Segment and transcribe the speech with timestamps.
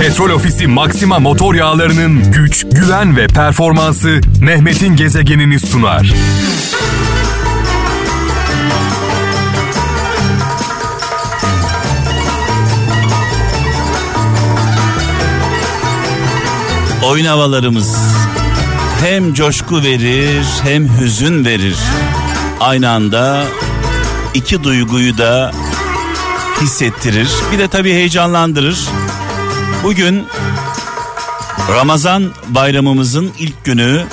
[0.00, 6.14] Petrol Ofisi Maxima motor yağlarının güç, güven ve performansı Mehmet'in gezegenini sunar.
[17.04, 17.96] Oyun havalarımız
[19.00, 21.76] hem coşku verir hem hüzün verir.
[22.60, 23.44] Aynı anda
[24.34, 25.52] iki duyguyu da
[26.60, 27.28] hissettirir.
[27.52, 28.78] Bir de tabii heyecanlandırır.
[29.86, 30.24] Bugün
[31.68, 34.04] Ramazan bayramımızın ilk günü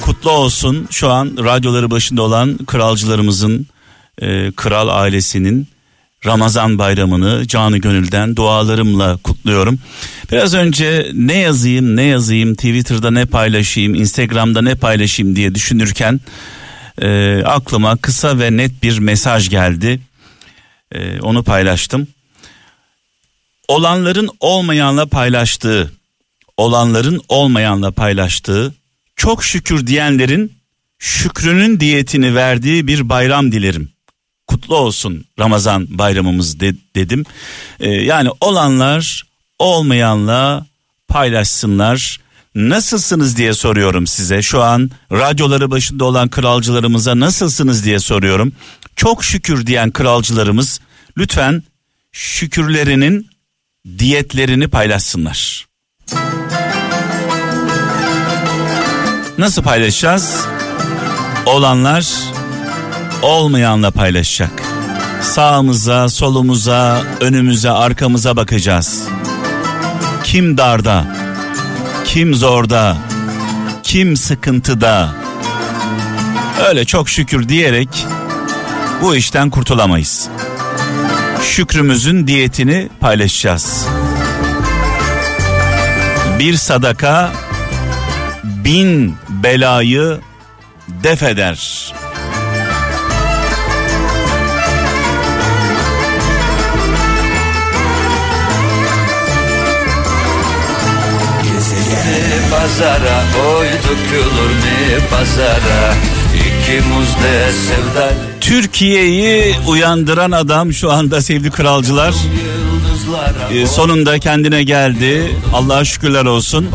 [0.00, 0.88] kutlu olsun.
[0.90, 3.66] Şu an radyoları başında olan kralcılarımızın,
[4.22, 5.68] e, kral ailesinin
[6.26, 9.78] Ramazan bayramını canı gönülden dualarımla kutluyorum.
[10.32, 16.20] Biraz önce ne yazayım ne yazayım Twitter'da ne paylaşayım Instagram'da ne paylaşayım diye düşünürken
[17.02, 20.00] e, aklıma kısa ve net bir mesaj geldi.
[20.94, 22.06] E, onu paylaştım.
[23.72, 25.92] Olanların olmayanla paylaştığı,
[26.56, 28.74] olanların olmayanla paylaştığı,
[29.16, 30.52] çok şükür diyenlerin
[30.98, 33.92] şükrünün diyetini verdiği bir bayram dilerim
[34.46, 37.24] kutlu olsun Ramazan bayramımız de, dedim.
[37.80, 39.26] Ee, yani olanlar
[39.58, 40.66] olmayanla
[41.08, 42.20] paylaşsınlar.
[42.54, 44.42] Nasılsınız diye soruyorum size.
[44.42, 48.52] Şu an radyoları başında olan kralcılarımıza nasılsınız diye soruyorum.
[48.96, 50.80] Çok şükür diyen kralcılarımız
[51.18, 51.62] lütfen
[52.12, 53.31] şükürlerinin
[53.98, 55.66] diyetlerini paylaşsınlar.
[59.38, 60.46] Nasıl paylaşacağız?
[61.46, 62.06] Olanlar
[63.22, 64.62] olmayanla paylaşacak.
[65.22, 69.04] Sağımıza, solumuza, önümüze, arkamıza bakacağız.
[70.24, 71.16] Kim darda,
[72.04, 72.96] kim zorda,
[73.82, 75.14] kim sıkıntıda.
[76.68, 78.06] Öyle çok şükür diyerek
[79.02, 80.28] bu işten kurtulamayız.
[81.52, 83.86] Şükrümüzün diyetini paylaşacağız.
[86.38, 87.32] Bir sadaka
[88.44, 90.20] bin belayı
[90.88, 91.92] def eder.
[102.50, 103.22] pazara
[103.56, 105.94] Oy dökülür ne pazara
[106.34, 112.14] İki muzde sevda Türkiye'yi uyandıran adam şu anda sevgili kralcılar.
[113.52, 115.36] Ee, sonunda kendine geldi.
[115.52, 116.68] Allah'a şükürler olsun.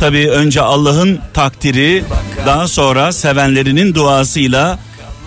[0.00, 2.04] Tabii önce Allah'ın takdiri,
[2.46, 4.78] daha sonra sevenlerinin duasıyla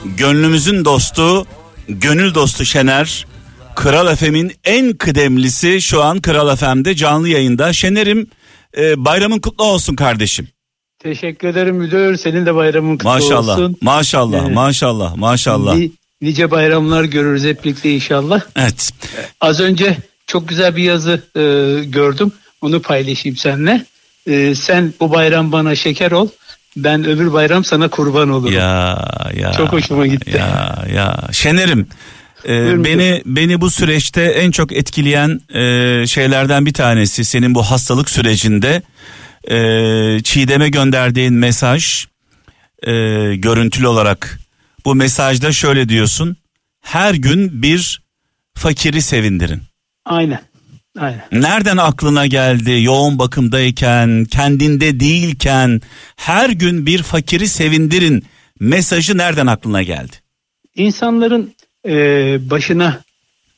[0.06, 1.46] gönlümüzün dostu,
[1.88, 3.26] gönül dostu Şener,
[3.76, 7.74] Kral Efem'in en kıdemlisi şu an Kral Efem'de canlı yayında.
[7.74, 8.28] Şener'im
[8.78, 10.48] e, bayramın kutlu olsun kardeşim.
[11.04, 12.18] Teşekkür ederim müdür.
[12.18, 13.78] Senin de bayramın kutlu Maşallah, olsun.
[13.82, 14.56] maşallah, Evet.
[14.56, 15.76] maşallah, maşallah.
[15.76, 15.92] Ni-
[16.22, 18.42] nice bayramlar görürüz hep birlikte inşallah.
[18.56, 18.92] Evet.
[19.42, 19.98] Az önce
[20.28, 21.42] çok güzel bir yazı e,
[21.86, 22.32] gördüm.
[22.62, 23.86] Onu paylaşayım seninle.
[24.28, 26.28] E, sen bu bayram bana şeker ol.
[26.78, 28.54] Ben öbür bayram sana kurban olurum.
[28.54, 29.52] Ya ya.
[29.52, 30.32] Çok hoşuma gitti.
[30.38, 31.20] Ya ya.
[31.32, 31.88] Şener'im
[32.46, 37.64] e, Buyurun, beni beni bu süreçte en çok etkileyen e, şeylerden bir tanesi senin bu
[37.64, 38.82] hastalık sürecinde
[39.52, 39.58] e,
[40.24, 42.06] Çiğdem'e gönderdiğin mesaj
[42.84, 42.92] e,
[43.36, 44.40] görüntülü olarak
[44.86, 46.38] bu mesajda şöyle diyorsun
[46.82, 48.02] her gün bir
[48.56, 49.62] fakiri sevindirin.
[50.06, 50.42] Aynen.
[51.00, 51.24] Aynen.
[51.32, 55.82] Nereden aklına geldi yoğun bakımdayken, kendinde değilken
[56.16, 58.26] her gün bir fakiri sevindirin
[58.60, 60.16] mesajı nereden aklına geldi?
[60.76, 61.54] İnsanların
[61.86, 61.96] e,
[62.50, 63.02] başına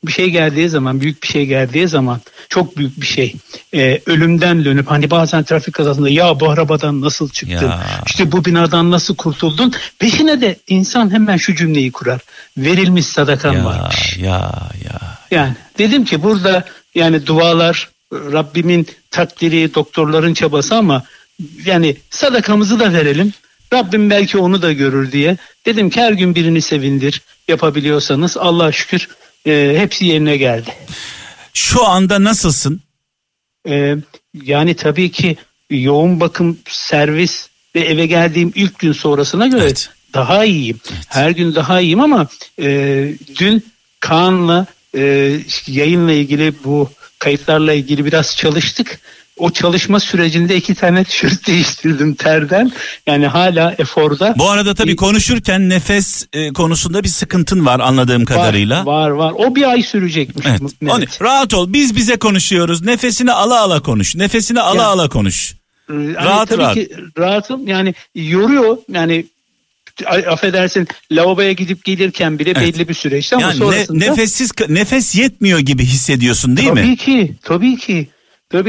[0.08, 3.36] bir şey geldiği zaman, büyük bir şey geldiği zaman, çok büyük bir şey,
[3.74, 7.80] e, ölümden dönüp hani bazen trafik kazasında ya bu arabadan nasıl çıktın, Ya.
[8.06, 12.22] işte bu binadan nasıl kurtuldun, peşine de insan hemen şu cümleyi kurar,
[12.58, 14.18] verilmiş sadakan Ya varmış.
[14.18, 14.52] ya
[14.86, 15.00] ya.
[15.32, 21.04] Yani dedim ki burada yani dualar Rabbimin takdiri, doktorların çabası ama
[21.66, 23.34] yani sadakamızı da verelim.
[23.74, 25.38] Rabbim belki onu da görür diye.
[25.66, 29.08] Dedim ki her gün birini sevindir yapabiliyorsanız Allah'a şükür
[29.48, 30.74] e, hepsi yerine geldi.
[31.54, 32.82] Şu anda nasılsın?
[33.70, 33.96] E,
[34.34, 35.38] yani tabii ki
[35.70, 39.90] yoğun bakım servis ve eve geldiğim ilk gün sonrasına göre Evet.
[40.14, 40.80] daha iyiyim.
[41.08, 42.28] Her gün daha iyiyim ama
[42.62, 42.68] e,
[43.40, 43.66] dün
[44.00, 44.66] Kaan'la
[44.98, 45.34] e,
[45.68, 46.90] yayınla ilgili bu
[47.20, 49.00] kayıtlarla ilgili biraz çalıştık.
[49.38, 52.72] O çalışma sürecinde iki tane tişört değiştirdim terden.
[53.08, 54.36] Yani hala eforda.
[54.38, 58.86] Bu arada tabii konuşurken nefes e, konusunda bir sıkıntın var anladığım kadarıyla.
[58.86, 59.34] Var var.
[59.38, 60.46] O bir ay sürecekmiş.
[60.50, 60.62] Evet.
[60.90, 61.74] Onu- rahat ol.
[61.74, 62.82] Biz bize konuşuyoruz.
[62.82, 64.16] Nefesini ala ala konuş.
[64.16, 64.88] Nefesini ala Ya.
[64.88, 65.56] ala konuş.
[65.88, 66.74] Hani Rahat tabii rahat.
[66.76, 69.26] ki rahatım yani yoruyor yani
[70.28, 72.76] affedersin lavaboya gidip gelirken bile Evet.
[72.76, 76.86] belli bir süreçte ama Yani ne- sonrasında nefessiz nefes yetmiyor gibi hissediyorsun değil tabii mi?
[76.86, 78.08] tabii ki Tabii ki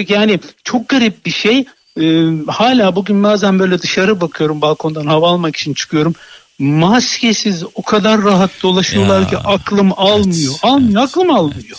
[0.08, 1.64] yani çok garip bir şey.
[2.00, 6.14] Ee, hala bugün bazen böyle dışarı bakıyorum balkondan hava almak için çıkıyorum.
[6.58, 10.50] Maskesiz o kadar rahat dolaşıyorlar Ya, ki aklım almıyor.
[10.52, 11.78] evet, almıyor, aklım almıyor.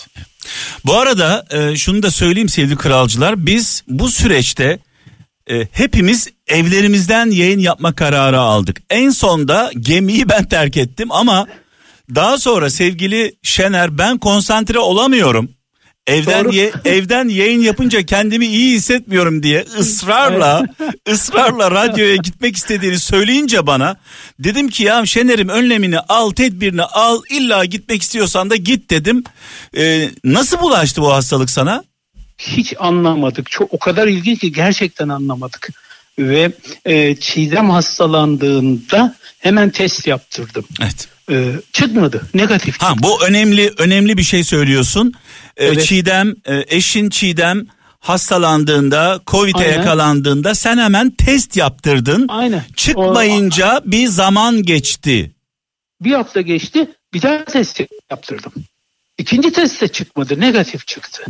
[0.86, 3.46] Bu arada e, şunu da söyleyeyim sevgili kralcılar.
[3.46, 4.78] Biz bu süreçte
[5.50, 8.82] e, hepimiz evlerimizden yayın yapma kararı aldık.
[8.90, 11.46] En sonda gemiyi ben terk ettim ama
[12.14, 15.48] daha sonra sevgili Şener ben konsantre olamıyorum.
[16.08, 16.54] Evden Doğru.
[16.54, 20.62] ye- evden yayın yapınca kendimi iyi hissetmiyorum diye ısrarla
[21.08, 23.96] ısrarla radyoya gitmek istediğini söyleyince bana
[24.38, 29.24] dedim ki ya Şener'im önlemini al tedbirini al illa gitmek istiyorsan da git dedim.
[29.76, 31.84] Ee, nasıl bulaştı bu hastalık sana?
[32.38, 33.50] hiç anlamadık.
[33.50, 35.68] Çok o kadar ilginç ki gerçekten anlamadık.
[36.18, 36.52] Ve
[36.84, 40.64] e, Çiğdem hastalandığında hemen test yaptırdım.
[40.80, 41.08] Evet.
[41.30, 42.22] E, çıkmadı.
[42.34, 42.82] Negatif.
[42.82, 45.12] Ha bu önemli önemli bir şey söylüyorsun.
[45.56, 45.84] Ee, Evet.
[45.86, 47.64] Çiğdem e, eşin Çiğdem
[48.00, 49.72] hastalandığında Covid'e Aynen.
[49.76, 52.26] yakalandığında sen hemen test yaptırdın.
[52.28, 52.64] Aynen.
[52.76, 55.32] Çıkmayınca bir zaman geçti.
[56.00, 56.90] Bir hafta geçti.
[57.14, 57.80] Bir daha test
[58.10, 58.52] yaptırdım.
[59.18, 60.40] İkinci test de çıkmadı.
[60.40, 61.24] Negatif çıktı.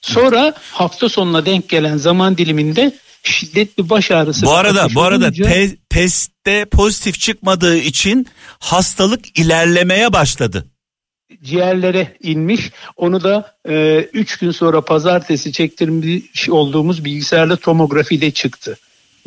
[0.00, 2.92] Sonra hafta sonuna denk gelen zaman diliminde
[3.22, 4.46] şiddetli baş ağrısı.
[4.46, 8.26] Bu arada bu arada olunca- testte pozitif çıkmadığı için
[8.58, 10.66] hastalık ilerlemeye başladı.
[11.42, 12.70] ciğerlere inmiş.
[12.96, 13.56] Onu da
[14.12, 18.78] 3 gün sonra pazartesi çektirmiş olduğumuz bilgisayarlı tomografide çıktı.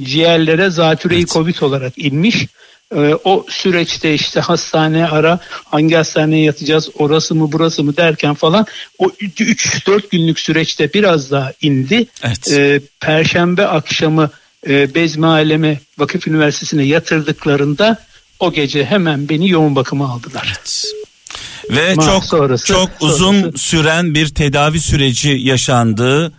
[0.02, 1.30] Ciğerlere zatüreyi Evet.
[1.30, 2.48] covid olarak inmiş.
[2.96, 8.66] E, o süreçte işte hastane ara hangi hastaneye yatacağız orası mı burası mı derken falan
[8.98, 12.06] o 3-4 günlük süreçte biraz daha indi.
[12.24, 12.52] Evet.
[12.52, 14.30] E, Perşembe akşamı
[14.68, 17.98] e, Bezmi Aleme Vakıf Üniversitesi'ne yatırdıklarında
[18.40, 20.54] o gece hemen beni yoğun bakıma aldılar.
[21.70, 26.32] Ve Ma- çok sonrası- çok uzun sonrası- süren bir tedavi süreci yaşandı.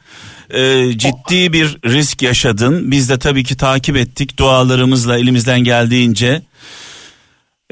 [0.53, 2.91] Ee, ciddi bir risk yaşadın.
[2.91, 6.43] Biz de tabii ki takip ettik dualarımızla elimizden geldiğince.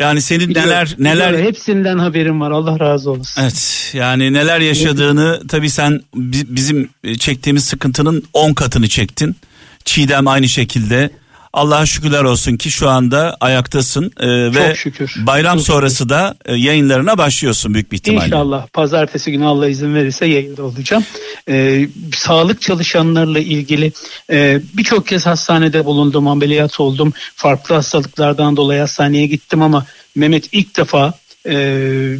[0.00, 1.46] Yani senin Biliyorum, neler neler biliyorum.
[1.46, 2.50] hepsinden haberim var.
[2.50, 3.42] Allah razı olsun.
[3.42, 6.88] Evet yani neler yaşadığını tabii sen bi- bizim
[7.18, 9.36] çektiğimiz sıkıntının 10 katını çektin.
[9.84, 11.10] Çiğdem aynı şekilde.
[11.52, 15.14] Allah'a şükürler olsun ki şu anda ayaktasın e, ve şükür.
[15.16, 18.26] bayram Çok sonrası da e, yayınlarına başlıyorsun büyük bir ihtimalle.
[18.26, 21.04] İnşallah pazartesi günü Allah izin verirse yayında olacağım.
[21.48, 23.92] Ee, sağlık çalışanlarla ilgili
[24.30, 27.12] e, birçok kez hastanede bulundum, ameliyat oldum.
[27.34, 31.14] Farklı hastalıklardan dolayı hastaneye gittim ama Mehmet ilk defa
[31.46, 31.54] e,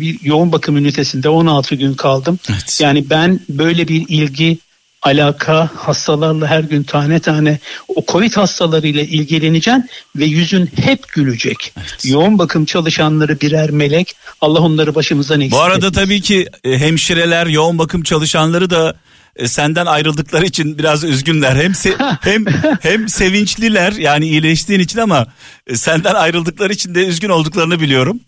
[0.00, 2.38] bir yoğun bakım ünitesinde 16 gün kaldım.
[2.50, 2.79] Evet.
[2.81, 4.59] Yani ben böyle bir ilgi
[5.02, 7.58] alaka hastalarla her gün tane tane
[7.88, 9.85] o covid hastalarıyla ilgileneceğim
[10.17, 11.73] ve yüzün hep gülecek.
[12.05, 14.14] Yoğun bakım çalışanları birer melek.
[14.41, 15.94] Allah onları başımızdan eksik Bu arada etmesin.
[15.94, 18.94] tabii ki e, hemşireler, yoğun bakım çalışanları da
[19.37, 21.56] e, senden ayrıldıkları için biraz üzgünler.
[21.56, 22.44] Hem se- hem
[22.81, 25.27] hem sevinçliler yani iyileştiğin için ama
[25.67, 28.21] e, senden ayrıldıkları için de üzgün olduklarını biliyorum.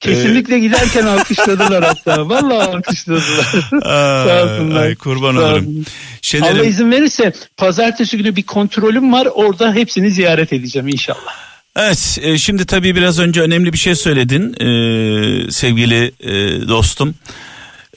[0.00, 2.28] Kesinlikle giderken alkışladılar hatta.
[2.28, 3.46] Vallahi alkışladılar.
[3.72, 4.82] Ay, Sağ olsunlar.
[4.82, 5.84] ay, kurban Sağ olurum.
[6.22, 9.28] Şener'im, Allah izin verirse pazartesi günü bir kontrolüm var.
[9.34, 11.50] Orada hepsini ziyaret edeceğim inşallah.
[11.76, 16.30] Evet e, şimdi tabii biraz önce önemli bir şey söyledin e, sevgili e,
[16.68, 17.14] dostum.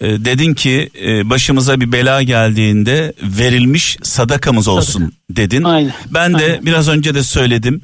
[0.02, 5.64] E, dedin ki e, başımıza bir bela geldiğinde verilmiş sadakamız olsun dedin.
[5.64, 6.66] Aynen, Ben de aynen.
[6.66, 7.82] biraz önce de söyledim.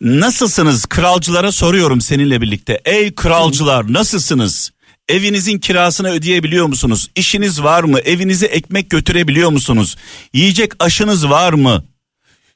[0.00, 2.80] Nasılsınız kralcılara soruyorum seninle birlikte.
[2.84, 4.70] Ey kralcılar nasılsınız?
[5.08, 7.08] Evinizin kirasını ödeyebiliyor musunuz?
[7.16, 8.00] İşiniz var mı?
[8.00, 9.96] Evinize ekmek götürebiliyor musunuz?
[10.32, 11.84] Yiyecek aşınız var mı?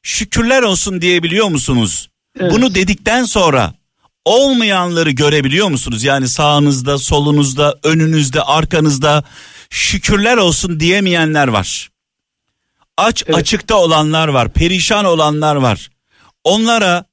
[0.03, 2.09] Şükürler olsun diyebiliyor musunuz?
[2.41, 2.53] Evet.
[2.53, 3.75] Bunu dedikten sonra
[4.25, 6.05] olmayanları görebiliyor musunuz?
[6.05, 9.25] Yani sağınızda, solunuzda, önünüzde, arkanızda
[9.71, 11.91] şükürler olsun diyemeyenler var.
[12.97, 13.37] Aç Evet.
[13.37, 15.91] açıkta olanlar var, perişan olanlar var.
[16.45, 17.05] Onlara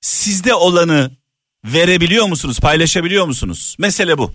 [0.00, 1.10] sizde olanı
[1.64, 3.76] verebiliyor musunuz, paylaşabiliyor musunuz?
[3.78, 4.32] Mesele bu.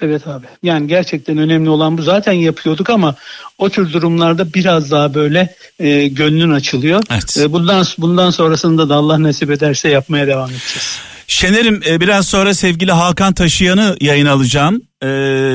[0.00, 0.46] Evet abi.
[0.62, 2.02] Yani gerçekten önemli olan bu.
[2.02, 3.14] Zaten yapıyorduk ama
[3.58, 7.02] o tür durumlarda biraz daha böyle e, gönlün açılıyor.
[7.10, 7.36] Evet.
[7.36, 10.98] E, bundan bundan sonrasında da Allah nasip ederse yapmaya devam edeceğiz.
[11.26, 14.82] Şener'im e, biraz sonra sevgili Hakan Taşıyan'ı yayın alacağım.
[15.02, 15.06] Ee,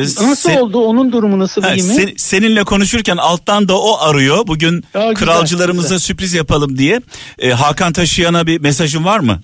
[0.02, 0.80] Nasıl se- oldu?
[0.80, 1.94] Onun durumu nasıl Ha, iyi mi?
[1.94, 4.48] sen- seninle konuşurken alttan da o arıyor.
[4.48, 6.00] Bugün Ya, kralcılarımıza güzel.
[6.00, 7.02] sürpriz yapalım diye.
[7.40, 9.42] Ee, Hakan Taşıyan'a bir mesajın var mı?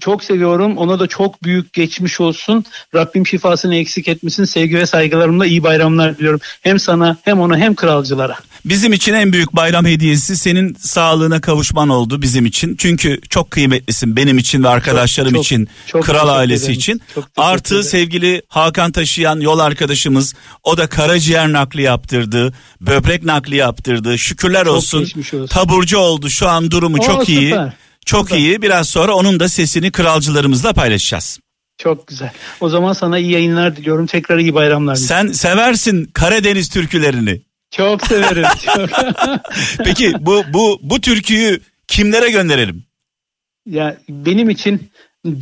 [0.00, 0.76] Çok seviyorum.
[0.76, 2.64] Ona da çok büyük geçmiş olsun.
[2.94, 4.44] Rabbim şifasını eksik etmesin.
[4.44, 6.40] Sevgi ve saygılarımla iyi bayramlar diliyorum.
[6.62, 8.38] Hem sana hem ona hem kralcılara.
[8.68, 12.76] Bizim için en büyük bayram hediyesi senin sağlığına kavuşman oldu bizim için.
[12.78, 16.78] Çünkü çok kıymetlisin benim için ve arkadaşlarım çok, için, çok kral ailesi ederim.
[16.78, 17.02] için.
[17.14, 17.88] Çok Artı ederim.
[17.88, 20.34] sevgili Hakan taşıyan yol arkadaşımız
[20.64, 24.18] o da karaciğer nakli yaptırdı, böbrek nakli yaptırdı.
[24.18, 25.02] Şükürler Çok olsun.
[25.02, 25.46] olsun.
[25.46, 26.30] Taburcu oldu.
[26.30, 27.50] Şu an durumu Oo, çok iyi.
[27.50, 27.72] süper.
[28.06, 28.38] Çok Süper.
[28.40, 28.62] iyi.
[28.62, 31.38] Biraz sonra onun da sesini kralcılarımızla paylaşacağız.
[31.78, 32.30] Çok güzel.
[32.60, 34.06] O zaman sana iyi yayınlar diliyorum.
[34.06, 34.94] Tekrar iyi bayramlar.
[34.94, 37.47] Sen seversin Karadeniz türkülerini.
[37.70, 38.44] Çok severim.
[38.64, 38.90] çok.
[39.84, 42.88] Peki bu bu bu türküyü kimlere gönderelim?
[43.70, 44.90] ya benim için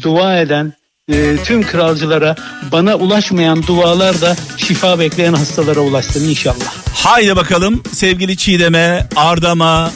[0.02, 0.73] dua eden
[1.12, 2.37] e, tüm kralcılara
[2.73, 6.75] bana ulaşmayan dualar da şifa bekleyen hastalara ulaşsın inşallah.
[6.95, 9.92] Haydi bakalım sevgili Çiğdem'e, Ardam'a,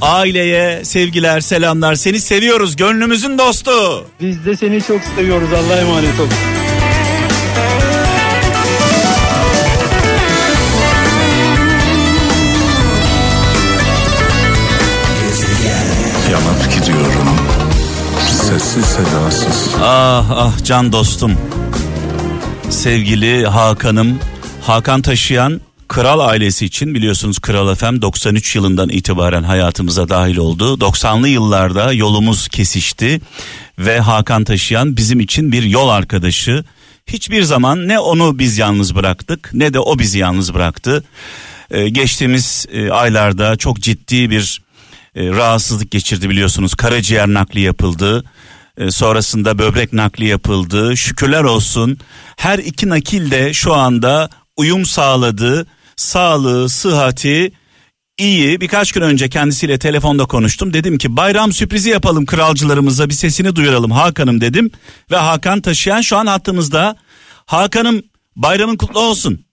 [0.00, 1.94] aileye sevgiler, selamlar.
[1.94, 4.06] Seni seviyoruz gönlümüzün dostu.
[4.20, 5.48] Biz de seni çok seviyoruz.
[5.52, 6.59] Allah'a emanet olun.
[18.70, 21.32] Sessiz sedasız Ah ah can dostum.
[22.70, 24.18] Sevgili Hakan'ım,
[24.62, 30.74] Hakan taşıyan Kral ailesi için biliyorsunuz Kral FM 93 yılından itibaren hayatımıza dahil oldu.
[30.74, 33.20] 90'lı yıllarda yolumuz kesişti
[33.78, 36.64] ve Hakan taşıyan bizim için bir yol arkadaşı.
[37.06, 41.04] Hiçbir zaman ne onu biz yalnız bıraktık ne de o bizi yalnız bıraktı.
[41.70, 44.62] Ee, geçtiğimiz e, aylarda çok ciddi bir
[45.14, 46.74] e, rahatsızlık geçirdi biliyorsunuz.
[46.74, 48.24] Karaciğer nakli yapıldı.
[48.76, 50.96] E, sonrasında böbrek nakli yapıldı.
[50.96, 51.98] Şükürler olsun
[52.36, 55.66] her iki nakil de şu anda uyum sağladı.
[55.96, 57.52] Sağlığı, sıhhati
[58.18, 58.60] iyi.
[58.60, 60.72] Birkaç gün önce kendisiyle telefonda konuştum.
[60.72, 64.70] Dedim ki bayram sürprizi yapalım kralcılarımıza bir sesini duyuralım Hakan'ım dedim.
[65.10, 66.96] Ve Hakan taşıyan şu an hattımızda.
[67.46, 68.02] Hakan'ım
[68.36, 69.44] bayramın kutlu olsun.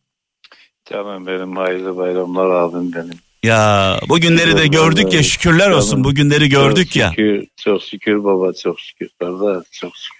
[0.89, 3.26] Canım benim hayırlı bayramlar abim benim.
[3.43, 7.09] Ya bu günleri de gördük ya şükürler olsun bu günleri gördük çok ya.
[7.09, 10.17] Şükür, çok şükür baba çok şükür kardeş çok şükür.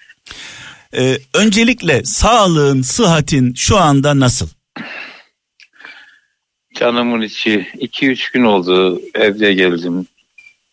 [0.94, 4.48] Ee, öncelikle sağlığın, sıhhatin şu anda nasıl?
[6.76, 10.08] Canımın içi 2-3 gün oldu evde geldim.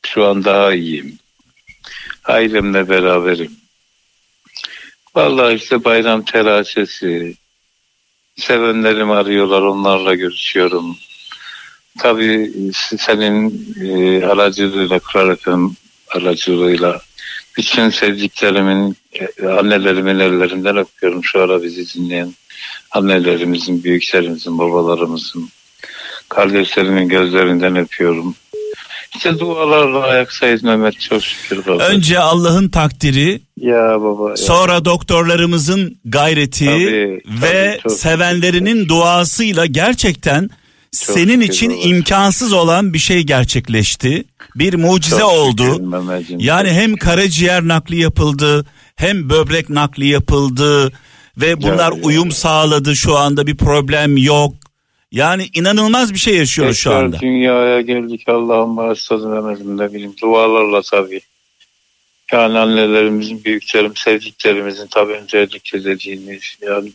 [0.06, 1.18] Şu an daha iyiyim.
[2.24, 3.52] Ailemle beraberim.
[5.14, 7.34] Vallahi işte bayram telaşesi.
[8.36, 10.96] Sevenlerim arıyorlar onlarla görüşüyorum.
[11.98, 12.52] Tabii
[12.98, 14.98] senin e, aracılığıyla
[15.36, 15.66] FM
[16.14, 17.00] aracılığıyla
[17.56, 22.34] bütün sevdiklerimin e, annelerimin ellerinden öpüyorum şu ara bizi dinleyen
[22.90, 25.48] annelerimizin, büyüklerimizin, babalarımızın
[26.28, 28.34] kardeşlerimin gözlerinden öpüyorum.
[29.16, 31.82] İşte dualarla ayaktayız Mehmet çok şükür baba.
[31.82, 34.30] Önce Allah'ın takdiri, ya baba.
[34.30, 34.36] ya.
[34.36, 40.50] sonra doktorlarımızın gayreti Tabii, ve çok sevenlerinin duasıyla gerçekten
[40.94, 41.80] senin için baba.
[41.80, 44.24] imkansız olan bir şey gerçekleşti.
[44.56, 45.62] Bir mucize Çok oldu.
[46.18, 46.34] şükür.
[46.38, 50.92] Yani hem karaciğer nakli yapıldı, hem böbrek nakli yapıldı
[51.36, 52.30] ve bunlar Ya, uyum ya.
[52.30, 52.96] sağladı.
[52.96, 54.54] Şu anda bir problem yok.
[55.12, 57.20] Yani inanılmaz bir şey yaşıyoruz şu Tekrar anda.
[57.20, 61.20] dünyaya geldik Allah'ın bağışladı Mehmet'im ne bileyim dualarla tabii.
[62.32, 66.92] Yani annelerimizin, büyüklerim, sevdiklerimizin tabii öncelikle dediğimiz yani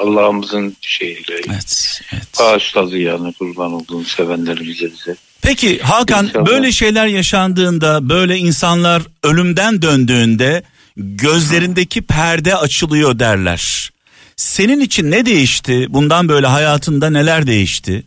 [0.00, 2.22] Allah'ımızın şeyiyle Evet, evet.
[2.40, 5.16] bağışladı yani kurban olduğunu sevenlerimize bize.
[5.42, 6.46] Peki Hakan İnşallah.
[6.46, 10.62] böyle şeyler yaşandığında böyle insanlar ölümden döndüğünde
[10.96, 13.90] gözlerindeki perde açılıyor derler.
[14.36, 15.86] Senin için ne değişti?
[15.88, 18.04] Bundan böyle hayatında neler değişti?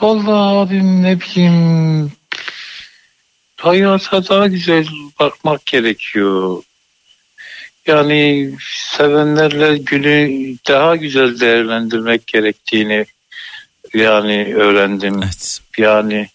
[0.00, 2.12] Vallahi abim ne bileyim
[3.64, 4.86] hayata daha güzel
[5.20, 6.62] bakmak gerekiyor.
[7.86, 8.50] Yani
[8.96, 13.06] sevenlerle günü daha güzel değerlendirmek gerektiğini
[13.94, 15.20] yani öğrendim.
[15.22, 15.60] Evet.
[15.78, 16.28] Yani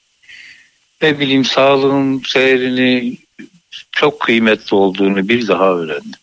[1.02, 3.18] ne bileyim sağlığın seyrini
[3.92, 6.20] çok kıymetli olduğunu bir daha öğrendim.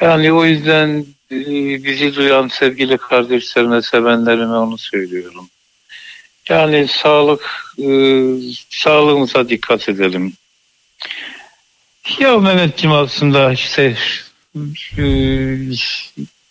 [0.00, 1.38] Yani o yüzden e,
[1.84, 5.48] bizi duyan sevgili kardeşlerime, sevenlerime onu söylüyorum.
[6.48, 7.88] Yani sağlık, e,
[8.70, 10.32] sağlığımıza dikkat edelim.
[12.18, 13.96] Ya Mehmetciğim aslında işte
[14.98, 15.06] e,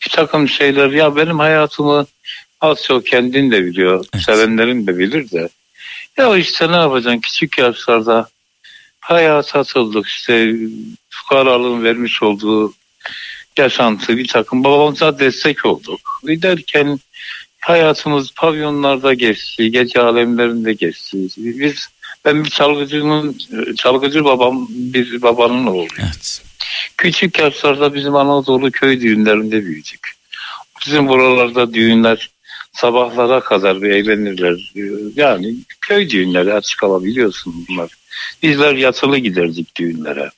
[0.06, 2.08] bir takım şeyler ya benim hayatımı
[2.62, 4.26] az çok kendin de biliyor, Evet.
[4.26, 5.50] sevenlerin de bilir de.
[6.18, 8.30] Ya işte ne yapacaksın küçük yaşlarda
[9.00, 10.54] hayata atıldık işte
[11.10, 12.74] fukaralığın vermiş olduğu
[13.58, 16.22] yaşantı bir takım babamıza destek olduk.
[16.24, 17.00] Derken
[17.68, 21.18] hayatımız pavyonlarda geçti, gece alemlerinde geçti.
[21.38, 21.88] Biz
[22.26, 23.38] ben bir çalgıcının
[23.78, 25.90] çalgıcı babam bir babanın oğluyum.
[26.00, 26.42] Evet.
[26.98, 30.12] Küçük yaşlarda bizim Anadolu köy düğünlerinde büyüdük.
[30.86, 32.30] Bizim buralarda düğünler
[32.74, 34.74] sabahlara kadar bir eğlenirler.
[35.16, 37.92] Yani köy düğünleri açık hava biliyorsun bunlar.
[38.44, 40.30] Bizler yatılı giderdik düğünlere.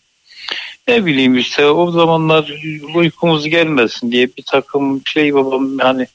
[0.88, 2.54] Ne bileyim işte o zamanlar
[2.96, 6.08] uykumuz gelmesin diye bir takım şey babam hani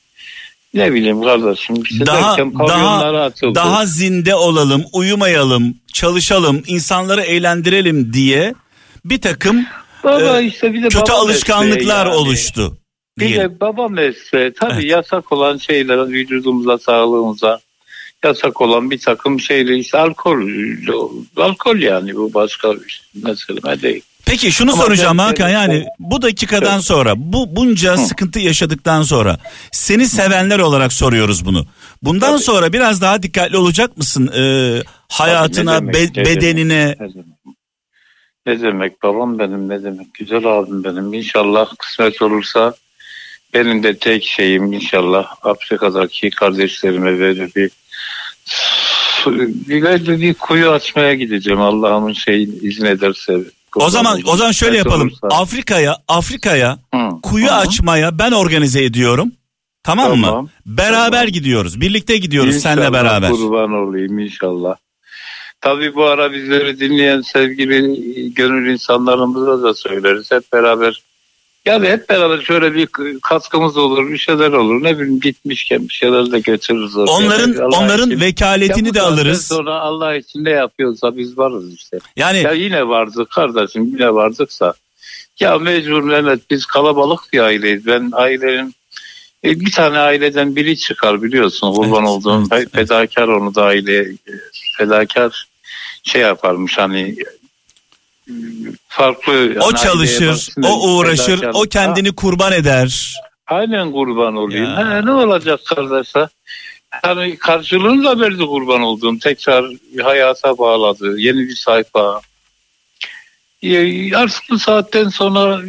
[0.75, 3.54] ne bileyim kardeşim işte Daha derken pavyonlara daha atıldı.
[3.54, 8.54] daha zinde olalım, uyumayalım, çalışalım, insanları eğlendirelim diye
[9.04, 9.66] bir takım
[10.04, 12.16] Baba e, işte bir de kötü alışkanlıklar yani.
[12.16, 12.78] oluştu.
[13.19, 13.38] Bir diye.
[13.38, 14.85] de baba mesleği tabii Evet.
[14.85, 17.61] yasak olan şeyler vücudumuza sağlığımıza
[18.25, 20.40] yasak olan bir takım şeyler işte alkol
[21.37, 24.02] alkol yani bu başka bir mesele değil.
[24.26, 26.85] Peki şunu Ama soracağım ben- Hakan yani bu dakikadan Evet.
[26.85, 29.38] sonra bu bunca sıkıntı yaşadıktan sonra
[29.73, 31.66] seni sevenler olarak soruyoruz bunu.
[32.02, 32.43] Bundan Tabii.
[32.43, 36.87] sonra biraz daha dikkatli olacak mısın Ee, hayatına, Tabii, be- demek, ne bedenine?
[37.00, 37.26] Ne demek?
[38.47, 42.75] Ne demek babam benim ne demek güzel abim benim inşallah kısmet olursa
[43.54, 47.71] benim de tek şeyim inşallah Afrika'daki kardeşlerime böyle bir
[49.26, 53.38] bir, bir kuyu açmaya gideceğim Allah'ımın şeyin izin ederse.
[53.75, 55.09] O zaman o zaman şöyle yapalım.
[55.09, 55.28] olursa.
[55.43, 56.78] Afrika'ya Afrika'ya
[57.23, 57.54] kuyu hı.
[57.54, 59.33] açmaya ben organize ediyorum.
[59.83, 60.26] Tamam, mı?
[60.26, 61.26] Tamam, Beraber tamam.
[61.33, 61.81] gidiyoruz.
[61.81, 63.31] Birlikte gidiyoruz seninle İnşallah beraber.
[63.31, 64.76] Kurban olayım inşallah.
[65.61, 70.31] Tabii bu ara bizleri dinleyen sevgili gönül insanlarımıza da söyleriz.
[70.31, 71.02] Hep beraber
[71.66, 72.88] yani hep beraber şöyle bir
[73.23, 74.83] katkımız olur, bir şeyler olur.
[74.83, 76.97] Ne bileyim gitmişken bir şeyler de götürürüz.
[76.97, 77.12] oraya.
[77.12, 78.21] Onların Allah onların için.
[78.21, 79.47] vekaletini Ya de alırız.
[79.47, 81.99] Sonra Allah için ne yapıyorsa biz varız işte.
[82.16, 84.75] Yani Ya yine vardık kardeşim yine vardıksa.
[85.40, 87.87] Ya mecbur Mehmet biz kalabalık bir aileyiz.
[87.87, 88.75] Ben ailenin
[89.44, 92.88] e, bir tane aileden biri çıkar biliyorsun kurban Evet, olduğum evet, evet.
[92.88, 94.16] fedakar onu da aile e,
[94.78, 95.49] fedakar
[96.02, 97.16] şey yaparmış hani
[98.88, 103.14] farklı o yani aileye çalışır, o uğraşır, o kendini kurban eder.
[103.47, 104.64] Aynen kurban olayım.
[104.64, 104.76] Ya.
[104.76, 106.28] Ha, ne olacak kardeşler?
[107.04, 109.19] Yani karşılığını da verdi kurban olduğum.
[109.19, 109.64] Tekrar
[110.02, 111.21] hayata bağladı.
[111.21, 112.21] Yeni bir sayfa.
[113.62, 115.61] Ya, Artık bu saatten sonra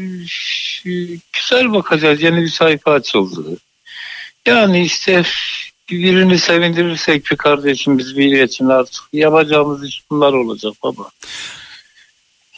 [1.33, 2.21] güzel bakacağız.
[2.21, 3.57] Yeni bir sayfa açıldı.
[4.45, 5.23] Yani işte
[5.89, 11.09] birini sevindirirsek bir kardeşimiz bir için artık yapacağımız iş bunlar olacak baba.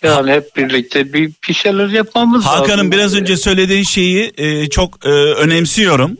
[0.04, 2.60] Yani hep birlikte bir, bir şeyler yapmamız lazım.
[2.60, 6.18] Hakan'ın biraz önce söylediğin şeyi e, çok e, önemsiyorum.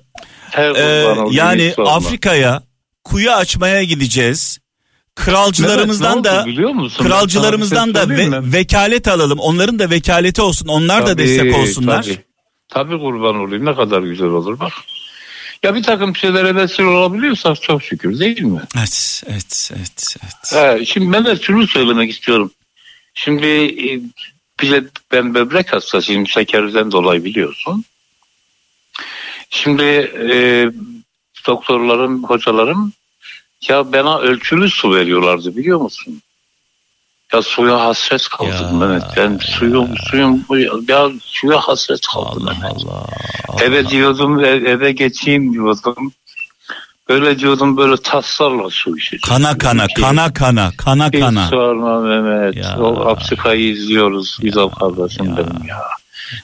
[0.52, 1.74] Her E, olayım, yani.
[1.78, 2.64] Afrika'ya
[3.04, 4.60] kuyu açmaya gideceğiz.
[5.16, 7.06] Kralcılarımızdan ne da biliyor musun?
[7.06, 8.54] kralcılarımızdan Ben da şey ve, mi?
[8.54, 9.40] vekalet alalım.
[9.40, 10.68] Onların da vekaleti olsun.
[10.68, 12.04] Onlar da Tabii, destek olsunlar.
[12.04, 12.18] Tabii.
[12.70, 14.72] Tabii kurban olayım ne kadar güzel olur bak.
[15.64, 18.62] Ya bir takım şeylere vesile olabiliyorsak çok şükür değil mi?
[18.78, 20.80] Evet, evet, evet, evet.
[20.80, 22.52] He, şimdi Mehmet şunu söylemek istiyorum.
[23.20, 24.02] Şimdi e,
[25.12, 27.86] ben böbrek hastasıyım şekerden dolayı biliyorsun.
[29.50, 29.84] Şimdi
[30.32, 30.66] e,
[31.48, 32.94] doktorlarım, hocalarım
[33.70, 36.22] ya bana ölçülü su veriyorlardı biliyor musun?
[37.34, 39.04] Ya suya hasret kaldım Ya, Mehmet.
[39.18, 40.46] Ben suyum, suyum,
[40.88, 42.86] ya suya hasret kaldım Allah Mehmet.
[42.86, 43.08] Allah.
[43.62, 46.12] Eve diyordum, ev- eve geçeyim diyordum.
[47.10, 49.22] Böyle diyordum böyle taslarla su içeceğim.
[49.28, 51.48] Kana kana, Ki- kana kana, kana hiç kana.
[51.48, 52.56] sorma Mehmet.
[52.56, 52.78] Ya.
[52.80, 55.38] O Afrika'yı izliyoruz güzel kardeşim ya.
[55.38, 55.82] benim ya.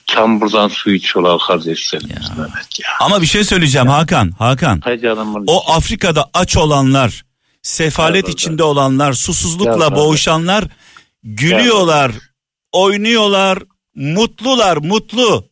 [0.05, 2.89] Çamurdan su içiyorlar kardeşlerimiz Mehmet ya.
[3.01, 4.79] Ama bir şey söyleyeceğim Hakan, Hakan.
[4.83, 5.43] Hay canımın.
[5.47, 7.23] O Afrika'da aç olanlar,
[7.61, 10.63] sefalet Evet, içinde olanlar, susuzlukla Evet, boğuşanlar
[11.23, 12.11] gülüyorlar,
[12.71, 13.59] oynuyorlar,
[13.95, 15.45] mutlular, mutlu.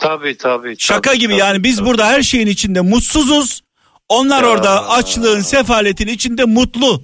[0.00, 0.74] Tabii tabii.
[0.78, 1.86] Şaka tabii, gibi tabii, yani biz tabii.
[1.86, 3.60] burada her şeyin içinde mutsuzuz.
[4.12, 4.48] Onlar Ya.
[4.48, 7.02] orada açlığın, sefaletin içinde mutlu.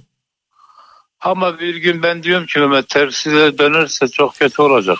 [1.21, 4.99] Ama bir gün ben diyorum ki Mehmet tersine dönerse çok kötü olacak.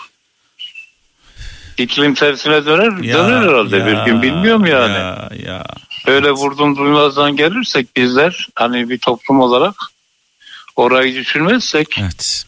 [1.77, 4.93] İklim tersine döner, döner herhalde bir gün bilmiyorum yani.
[4.93, 5.63] Ya, ya.
[6.07, 9.75] Böyle vurdum duymazdan gelirsek bizler hani bir toplum olarak
[10.75, 12.45] orayı düşünmezsek Evet.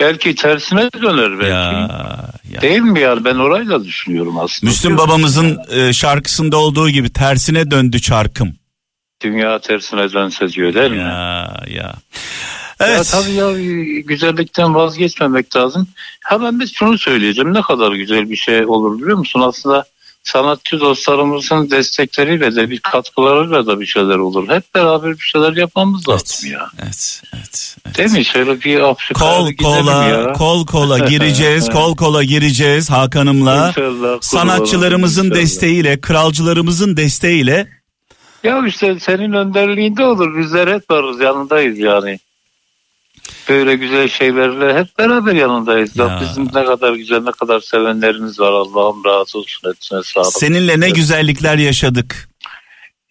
[0.00, 1.50] belki tersine döner belki.
[1.50, 2.60] Ya, ya.
[2.60, 4.70] Değil mi yani ben orayı da düşünüyorum aslında.
[4.70, 8.54] Müslüm babamızın e, şarkısında olduğu gibi tersine döndü çarkım.
[9.22, 10.96] Dünya tersine dönse diyor değil mi?
[10.98, 11.94] Ya ya.
[12.80, 13.08] Ya Evet.
[13.12, 13.52] tabii ya
[14.02, 15.88] güzellikten vazgeçmemek lazım.
[16.24, 19.40] Ha ben de şunu söyleyeceğim ne kadar güzel bir şey olur biliyor musun?
[19.40, 19.84] Aslında
[20.24, 24.48] sanatçı dostlarımızın destekleriyle de bir katkılarıyla da bir şeyler olur.
[24.48, 26.68] Hep beraber bir şeyler yapmamız lazım Evet, ya.
[26.82, 27.98] evet, evet, evet.
[27.98, 28.24] Değil mi?
[28.24, 30.32] Şöyle bir Afrika'ya Kol kola, ya.
[30.32, 33.68] kol kola gireceğiz, kol kola gireceğiz Hakan'ımla.
[33.68, 35.40] İnşallah, Sanatçılarımızın inşallah.
[35.42, 37.68] desteğiyle, kralcılarımızın desteğiyle
[38.44, 40.38] Ya işte senin önderliğinde olur.
[40.38, 42.18] Bizler hep varız yanındayız yani.
[43.48, 45.96] böyle güzel şeylerle hep beraber yanındayız.
[45.96, 46.20] Ya.
[46.22, 50.32] Bizim ne kadar güzel ne kadar sevenlerimiz var Allah'ım razı olsun hepsine sağlık.
[50.32, 52.28] Seninle ne güzellikler yaşadık.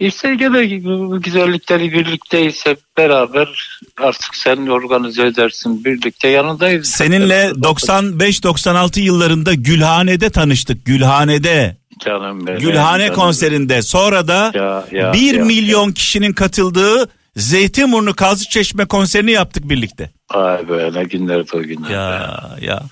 [0.04, 6.88] İşte gene bu güzellikleri birlikteyiz hep beraber artık sen organize edersin birlikte yanındayız.
[6.88, 10.86] Seninle 95-96 yıllarında Gülhane'de tanıştık.
[10.86, 11.78] Gülhane'de.
[12.00, 13.82] Canım benim, Gülhane canım konserinde.
[13.82, 20.12] Sonra da Ya, ya, 1 ya, milyon kişinin katıldığı Zeytinburnu Kazıçeşme konserini yaptık birlikte.
[20.30, 21.90] Ay be ne günlerdi o günler.
[21.90, 22.84] Ya ya.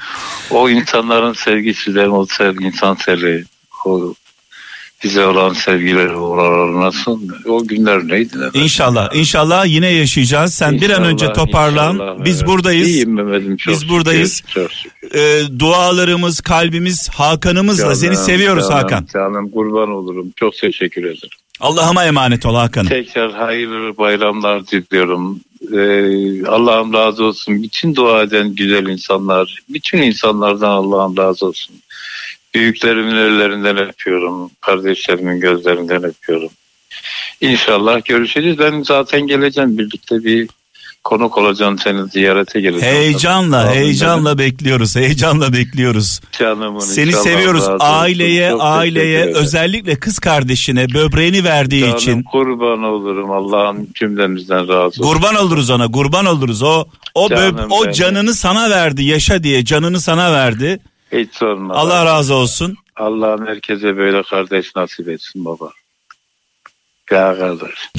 [0.52, 3.43] O insanların sevgisi de o sevgi insan sevgi
[3.86, 4.13] o
[5.03, 8.33] bize olan sevgileri oralar nasıl o günler neydi?
[8.39, 8.61] ne?
[8.61, 10.53] İnşallah inşallah yine yaşayacağız.
[10.53, 11.93] Sen bir an İnşallah, önce toparlan.
[11.93, 12.47] inşallah, Biz evet.
[12.47, 12.87] buradayız.
[12.89, 14.43] İyiyim Mehmet'im çok Biz buradayız.
[14.47, 14.91] Çok şükür.
[15.19, 19.07] Ee, dualarımız, kalbimiz Hakan'ımızla seni Canım, seviyoruz canım, Hakan.
[19.13, 20.31] Canım kurban olurum.
[20.35, 21.29] Çok teşekkür ederim.
[21.59, 22.89] Allah'ıma emanet ol Hakan'ım.
[22.89, 25.39] Tekrar hayırlı bayramlar diliyorum.
[25.73, 27.63] Ee, Allah'ım razı olsun.
[27.63, 31.75] Bütün dua eden güzel insanlar, bütün insanlardan Allah'ım razı olsun.
[32.53, 34.51] Büyüklerimin ellerinden öpüyorum.
[34.61, 36.49] Kardeşlerimin gözlerinden öpüyorum.
[37.41, 38.59] İnşallah görüşeceğiz.
[38.59, 39.77] Ben zaten geleceğim.
[39.77, 40.49] Birlikte bir
[41.03, 42.95] konuk olacağım seni ziyarete geleceğim.
[42.95, 43.75] Heyecanla, Tabii.
[43.75, 44.95] heyecanla bekliyoruz.
[44.95, 46.19] Heyecanla bekliyoruz.
[46.39, 47.63] Canımın Seni seviyoruz.
[47.79, 53.31] Aileye, Çok aileye, özellikle kız kardeşine böbreğini verdiği Canım için kurban olurum.
[53.31, 55.03] Allah'ım cümlemizden razı olsun.
[55.03, 55.91] kurban oluruz ona.
[55.91, 56.63] Kurban oluruz.
[56.63, 59.03] O o Canım böb- o canını sana verdi.
[59.03, 60.79] Yaşa diye canını sana verdi.
[61.12, 61.74] Hiç sorma.
[61.74, 62.78] Allah razı olsun.
[62.95, 65.69] Allah'ım herkese böyle kardeş nasip etsin baba.
[67.12, 67.89] Ya kardeş.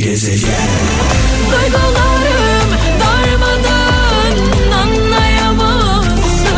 [1.51, 2.70] Duygularım
[3.01, 4.37] darmadan
[4.72, 6.57] anlayamazsın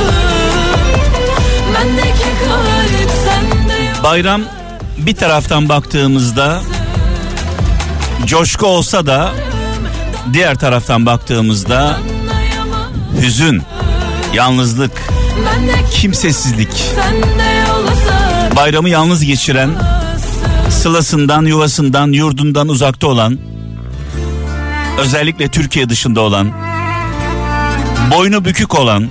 [1.75, 4.43] Bendeki kalp sende yok Bayram
[4.99, 6.61] bir taraftan baktığımızda
[8.27, 9.33] coşku olsa da
[10.33, 11.99] diğer taraftan baktığımızda
[13.23, 13.63] hüzün,
[14.35, 15.03] yalnızlık,
[16.05, 16.85] kimsesizlik.
[18.57, 19.71] Bayramı yalnız geçiren,
[20.71, 23.39] sılasından, yuvasından, yurdundan uzakta olan,
[24.99, 26.53] özellikle Türkiye dışında olan,
[28.15, 29.09] boynu bükük olan,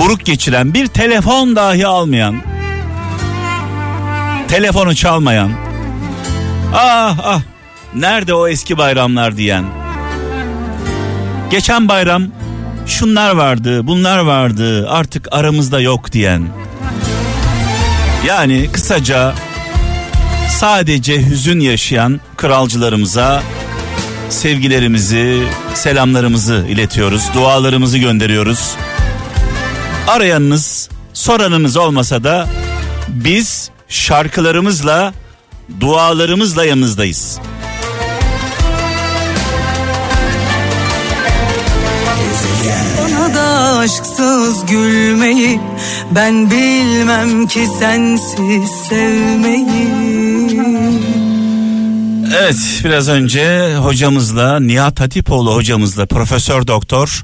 [0.00, 2.42] buruk geçiren, bir telefon dahi almayan,
[4.48, 5.50] telefonu çalmayan,
[6.74, 7.40] ah ah,
[7.94, 9.64] nerede o eski bayramlar diyen,
[11.50, 12.37] geçen bayram
[12.88, 16.48] şunlar vardı, bunlar vardı, artık aramızda yok diyen,
[18.26, 19.34] yani kısaca
[20.58, 23.42] sadece hüzün yaşayan kralcılarımıza
[24.30, 25.42] sevgilerimizi,
[25.74, 27.22] selamlarımızı iletiyoruz.
[27.34, 28.74] Dualarımızı gönderiyoruz.
[30.08, 32.48] Arayanınız, soranınız olmasa da
[33.08, 35.12] biz şarkılarımızla,
[35.80, 37.38] dualarımızla yanınızdayız.
[43.78, 45.60] Aşksız gülmeyi
[46.10, 49.88] ben bilmem ki sensiz sevmeyi.
[52.38, 57.22] Evet biraz önce hocamızla Nihat Hatipoğlu hocamızla Profesör Doktor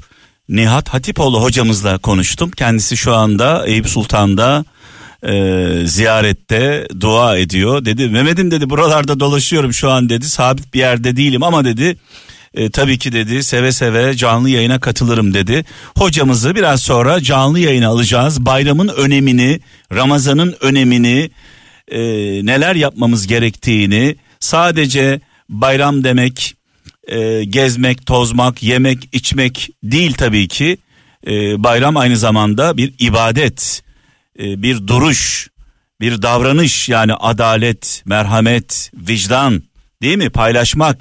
[0.49, 2.51] Nihat Hatipoğlu hocamızla konuştum.
[2.51, 4.65] Kendisi şu anda Eyüp Sultan'da
[5.23, 7.85] e, ziyarette dua ediyor.
[7.85, 11.97] Dedi Mehmet'im dedi buralarda dolaşıyorum şu an dedi sabit bir yerde değilim ama dedi
[12.55, 15.65] e, tabii ki dedi seve seve canlı yayına katılırım dedi.
[15.97, 18.45] Hocamızı biraz sonra canlı yayına alacağız.
[18.45, 19.59] Bayramın önemini,
[19.93, 21.29] Ramazan'ın önemini,
[21.87, 21.99] e,
[22.45, 26.55] neler yapmamız gerektiğini sadece bayram demek
[27.07, 30.77] e, gezmek, tozmak, yemek, içmek değil tabii ki.
[31.27, 33.83] E, bayram aynı zamanda bir ibadet,
[34.39, 35.49] e, bir duruş,
[36.01, 39.63] bir davranış yani adalet, merhamet, vicdan
[40.01, 40.29] değil mi?
[40.29, 40.99] Paylaşmak.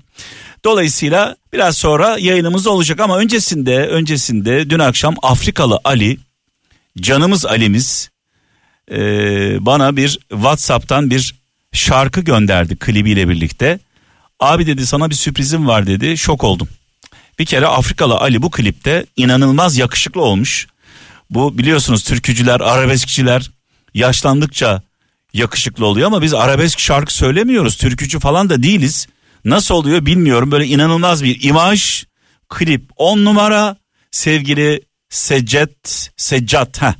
[0.64, 6.18] Dolayısıyla biraz sonra yayınımız olacak ama öncesinde öncesinde dün akşam Afrikalı Ali
[7.00, 8.10] canımız Ali'miz
[8.90, 8.96] e,
[9.66, 11.34] bana bir WhatsApp'tan bir
[11.72, 13.78] şarkı gönderdi klibiyle birlikte.
[14.40, 16.18] Abi dedi sana bir sürprizim var dedi.
[16.18, 16.68] Şok oldum.
[17.38, 20.66] Bir kere Afrikalı Ali bu klipte inanılmaz yakışıklı olmuş.
[21.30, 23.50] Bu biliyorsunuz türkücüler, arabeskçiler
[23.94, 24.82] yaşlandıkça
[25.32, 27.76] yakışıklı oluyor ama biz arabesk şarkı söylemiyoruz.
[27.76, 29.06] Türkücü falan da değiliz.
[29.44, 30.50] Nasıl oluyor bilmiyorum.
[30.50, 32.04] Böyle inanılmaz bir imaj,
[32.48, 33.76] klip 10 numara
[34.10, 36.94] sevgili Seccat, Seccat heh,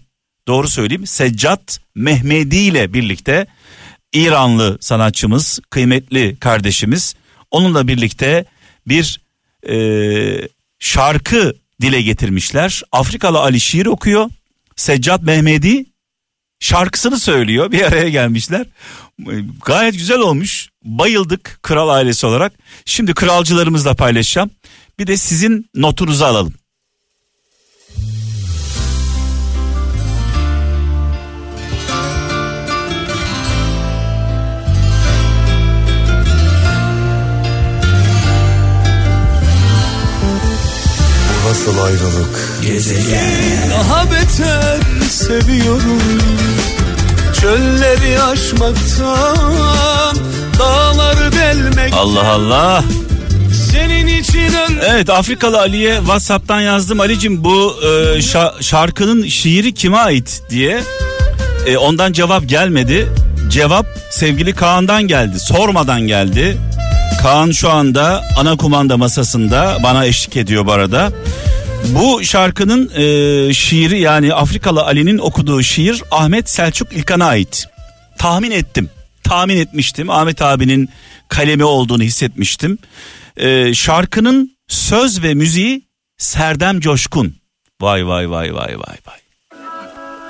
[0.49, 1.07] doğru söyleyeyim.
[1.07, 3.47] Seccat Mehmedi ile birlikte
[4.13, 7.15] İranlı sanatçımız, kıymetli kardeşimiz
[7.51, 8.45] onunla birlikte
[8.89, 9.21] bir
[9.69, 9.77] e,
[10.79, 12.83] şarkı dile getirmişler.
[12.93, 14.31] Afrikalı Ali şiir okuyor.
[14.77, 15.85] Seccat Mehmedi
[16.65, 17.73] şarkısını söylüyor.
[17.73, 18.67] Bir araya gelmişler.
[19.65, 20.69] Gayet güzel olmuş.
[20.85, 22.53] Bayıldık kral ailesi olarak.
[22.85, 24.51] Şimdi kralcılarımızla paylaşacağım.
[24.99, 26.55] Bir de sizin notunuzu alalım.
[41.45, 42.63] Bu nasıl ayrılık?
[42.63, 44.94] Gezegen daha beter
[47.95, 50.17] Çölleri aşmaktan
[50.59, 52.85] Dağları delmek Allah Allah.
[53.73, 54.55] Senin için
[54.91, 57.01] Evet Afrikalı Ali'ye Whatsapp'tan yazdım.
[57.01, 57.87] Ali'cim bu e,
[58.19, 60.81] şa- şarkının şiiri kime ait diye.
[61.67, 63.09] E, ondan cevap gelmedi.
[63.49, 65.41] Cevap sevgili Kaan'dan geldi.
[65.41, 66.57] Sormadan geldi.
[67.23, 71.13] Kaan şu anda ana kumanda masasında bana eşlik ediyor bu arada.
[71.89, 77.74] Bu şarkının e, şiiri yani Afrikalı Ali'nin okuduğu şiir Ahmet Selçuk İlkan'a ait.
[78.25, 78.91] Tahmin ettim.
[79.25, 80.11] Tahmin etmiştim.
[80.11, 80.89] Ahmet abinin
[81.29, 82.79] kalemi olduğunu hissetmiştim.
[83.37, 87.37] E, şarkının söz ve müziği Serdem Coşkun.
[87.81, 89.19] Vay vay vay vay vay vay.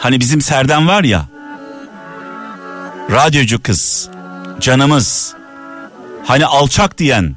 [0.01, 1.29] Hani bizim Serdem var ya.
[3.11, 4.09] Radyocu kız.
[4.61, 5.35] Canımız.
[6.27, 7.37] Hani alçak diyen.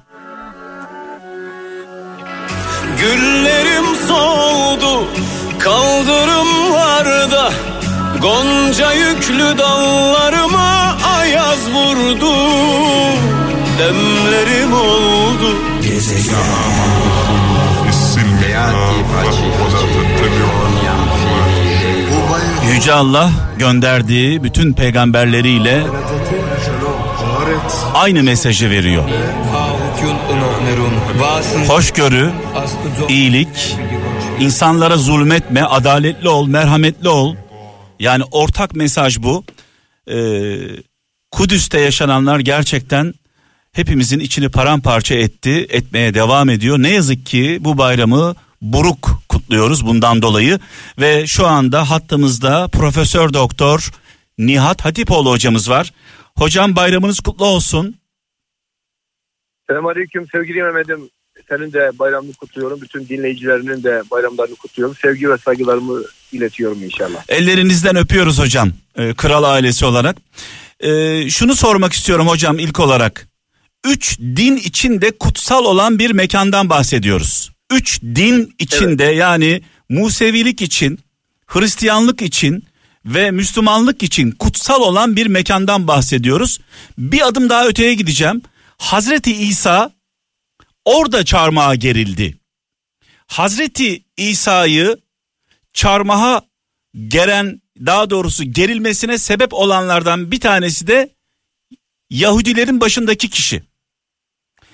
[2.99, 5.07] Güllerim soldu
[5.59, 7.53] kaldırımlarda
[8.21, 12.33] Gonca yüklü dallarıma ayaz vurdu
[13.79, 15.55] Demlerim oldu
[22.73, 25.83] Yüce Allah gönderdiği bütün peygamberleriyle
[27.93, 29.03] aynı mesajı veriyor.
[31.67, 32.31] Hoşgörü,
[33.09, 33.77] iyilik,
[34.39, 37.35] insanlara zulmetme, adaletli ol, merhametli ol.
[37.99, 39.43] Yani ortak mesaj bu.
[40.09, 40.57] Ee,
[41.31, 43.13] Kudüs'te yaşananlar gerçekten
[43.71, 46.77] hepimizin içini paramparça etti, etmeye devam ediyor.
[46.79, 50.59] Ne yazık ki bu bayramı buruk kutluyoruz bundan dolayı
[50.99, 53.91] ve şu anda hattımızda Profesör Doktor
[54.37, 55.93] Nihat Hatipoğlu hocamız var.
[56.37, 57.95] Hocam bayramınız kutlu olsun.
[59.67, 61.09] Selamünaleyküm sevgili Mehmet'im.
[61.49, 62.81] Senin de bayramını kutluyorum.
[62.81, 64.95] Bütün dinleyicilerinin de bayramlarını kutluyorum.
[64.95, 67.23] Sevgi ve saygılarımı iletiyorum inşallah.
[67.29, 70.17] Ellerinizden öpüyoruz hocam e, kral ailesi olarak.
[70.79, 73.27] E, şunu sormak istiyorum hocam ilk olarak.
[73.85, 77.51] Üç din içinde kutsal olan bir mekandan bahsediyoruz.
[77.71, 80.99] Üç din içinde yani Musevilik için,
[81.47, 82.63] Hristiyanlık için
[83.05, 86.59] ve Müslümanlık için kutsal olan bir mekandan bahsediyoruz.
[86.97, 88.41] Bir adım daha öteye gideceğim.
[88.77, 89.91] Hazreti İsa
[90.85, 92.37] orada çarmıha gerildi.
[93.27, 94.97] Hazreti İsa'yı
[95.77, 96.41] çarmıha
[97.07, 101.09] geren daha doğrusu gerilmesine sebep olanlardan bir tanesi de
[102.09, 103.63] Yahudilerin başındaki kişi.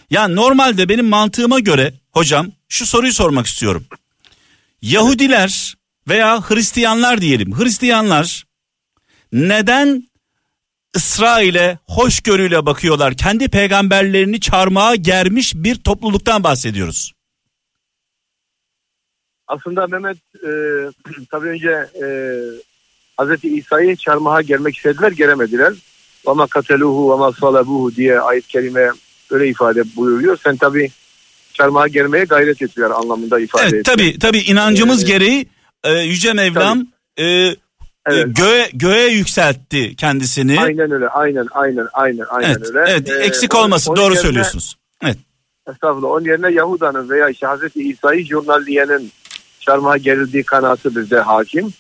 [0.10, 3.86] Ya normalde benim mantığıma göre hocam şu soruyu sormak istiyorum.
[4.82, 5.76] Yahudiler
[6.08, 7.60] veya Hristiyanlar diyelim.
[7.60, 8.44] Hristiyanlar
[9.32, 10.08] neden
[10.96, 13.18] İsrail'e hoşgörüyle bakıyorlar?
[13.18, 17.13] Kendi peygamberlerini çarmıha germiş bir topluluktan bahsediyoruz.
[19.54, 20.50] Aslında Mehmet e,
[21.32, 21.70] tabii önce
[22.04, 22.06] e,
[23.22, 23.44] Hz.
[23.44, 25.74] İsa'yı çarmıha germek istediler geremediler.
[26.26, 28.90] Ama kateluhu ama salabuhu diye ayet kelime
[29.32, 30.38] öyle ifade buyuruyor.
[30.44, 30.90] Sen tabii
[31.54, 33.86] çarmıha germeye gayret ettiler anlamında ifade Evet et.
[33.86, 35.46] tabi tabi inancımız Ee, gereği
[35.84, 36.88] e, Yüce Mevlam
[37.18, 37.56] e, e,
[38.10, 38.28] Evet.
[38.36, 40.62] göğe, göğe yükseltti kendisini.
[40.62, 42.92] Aynen öyle aynen aynen aynen aynen evet, öyle.
[42.92, 44.76] evet Ee, eksik olmasın onun doğru yerine- söylüyorsunuz.
[45.04, 45.18] Evet.
[45.72, 46.10] Estağfurullah.
[46.12, 49.12] Onun yerine Yahuda'nın veya işte Hazreti İsa'yı jurnalliyenin
[49.64, 51.74] çarmıha gerildiği kanaatı bizde hakim.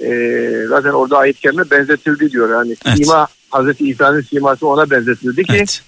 [0.00, 2.50] Ee, zaten orada ayet kerime benzetildi diyor.
[2.50, 2.96] Yani Evet.
[2.96, 5.82] sima Hazreti İsa'nın siması ona benzetildi ki Evet.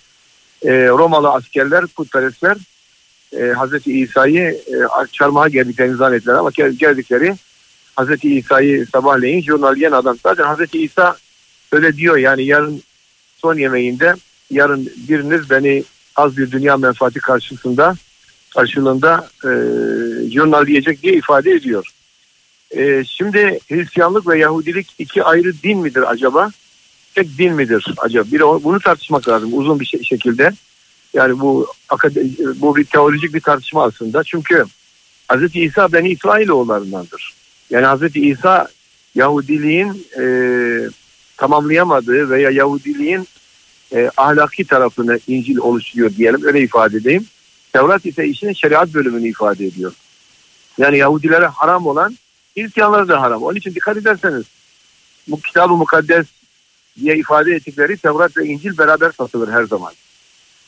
[0.62, 2.57] e, Romalı askerler, putperestler
[3.40, 4.74] e, Hazreti İsa'yı e,
[5.12, 7.35] çarmıha geldiklerini zannettiler ama gel- geldikleri
[7.96, 10.16] Hazreti İsa'yı sabahleyin jurnalleyen adam.
[10.22, 11.16] Zaten Hazreti İsa
[11.72, 12.83] öyle diyor yani yarın
[13.37, 14.14] son yemeğinde
[14.50, 15.85] yarın biriniz beni
[16.16, 17.94] az bir dünya menfaati karşısında
[18.55, 19.51] karşılığında e,
[20.31, 21.93] jurnalleyecek diye ifade ediyor.
[22.77, 26.51] E, şimdi Hristiyanlık ve Yahudilik iki ayrı din midir acaba?
[27.15, 28.33] Tek din midir acaba?
[28.33, 30.53] Bir bunu tartışmak lazım uzun bir şey- şekilde.
[31.15, 31.67] Yani bu
[32.55, 34.25] bu bir teolojik bir tartışma aslında.
[34.25, 34.65] Çünkü
[35.33, 35.57] Hz.
[35.57, 37.35] İsa Beni İsrailoğullarındandır.
[37.71, 38.17] Yani Hz.
[38.17, 38.69] İsa
[39.15, 40.25] Yahudiliğin e,
[41.37, 43.29] tamamlayamadığı veya Yahudiliğin
[43.95, 47.27] e, ahlaki tarafını İncil oluşturuyor diyelim öyle ifade edeyim.
[47.73, 49.93] Tevrat ise işin şeriat bölümünü ifade ediyor.
[50.79, 52.19] Yani Yahudilere haram olan
[52.55, 53.43] Hristiyanlara da haram.
[53.43, 54.45] Onun için dikkat ederseniz
[55.29, 56.27] bu kitabı mukaddes
[57.01, 59.93] diye ifade ettikleri Tevrat ve İncil beraber satılır her zaman.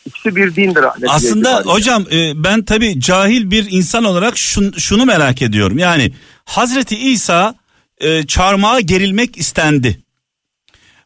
[0.07, 0.85] İkisi bir dindir.
[1.09, 5.79] Aslında hocam e, ben tabi cahil bir insan olarak şun- şunu merak ediyorum.
[5.79, 6.13] Yani
[6.45, 7.55] Hazreti İsa
[7.99, 10.03] e, çarmıha gerilmek istendi.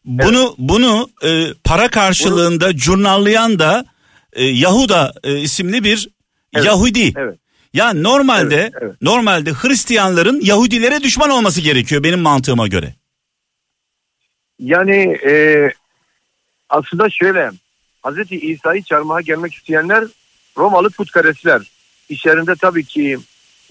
[0.05, 3.85] Bunu bunu e, para karşılığında jurnallayan da
[4.37, 6.09] e, Yahuda e, isimli bir
[6.55, 7.13] Evet, Yahudi.
[7.17, 7.39] evet.
[7.73, 8.95] Ya normalde Evet, evet.
[9.01, 12.95] normalde Hristiyanların Yahudilere düşman olması gerekiyor benim mantığıma göre.
[14.59, 15.67] Yani e,
[16.69, 17.51] aslında şöyle
[18.01, 20.03] Hazreti İsa'yı çarmıha gelmek isteyenler
[20.57, 21.61] Romalı putperestler.
[22.09, 23.17] İçlerinde tabii ki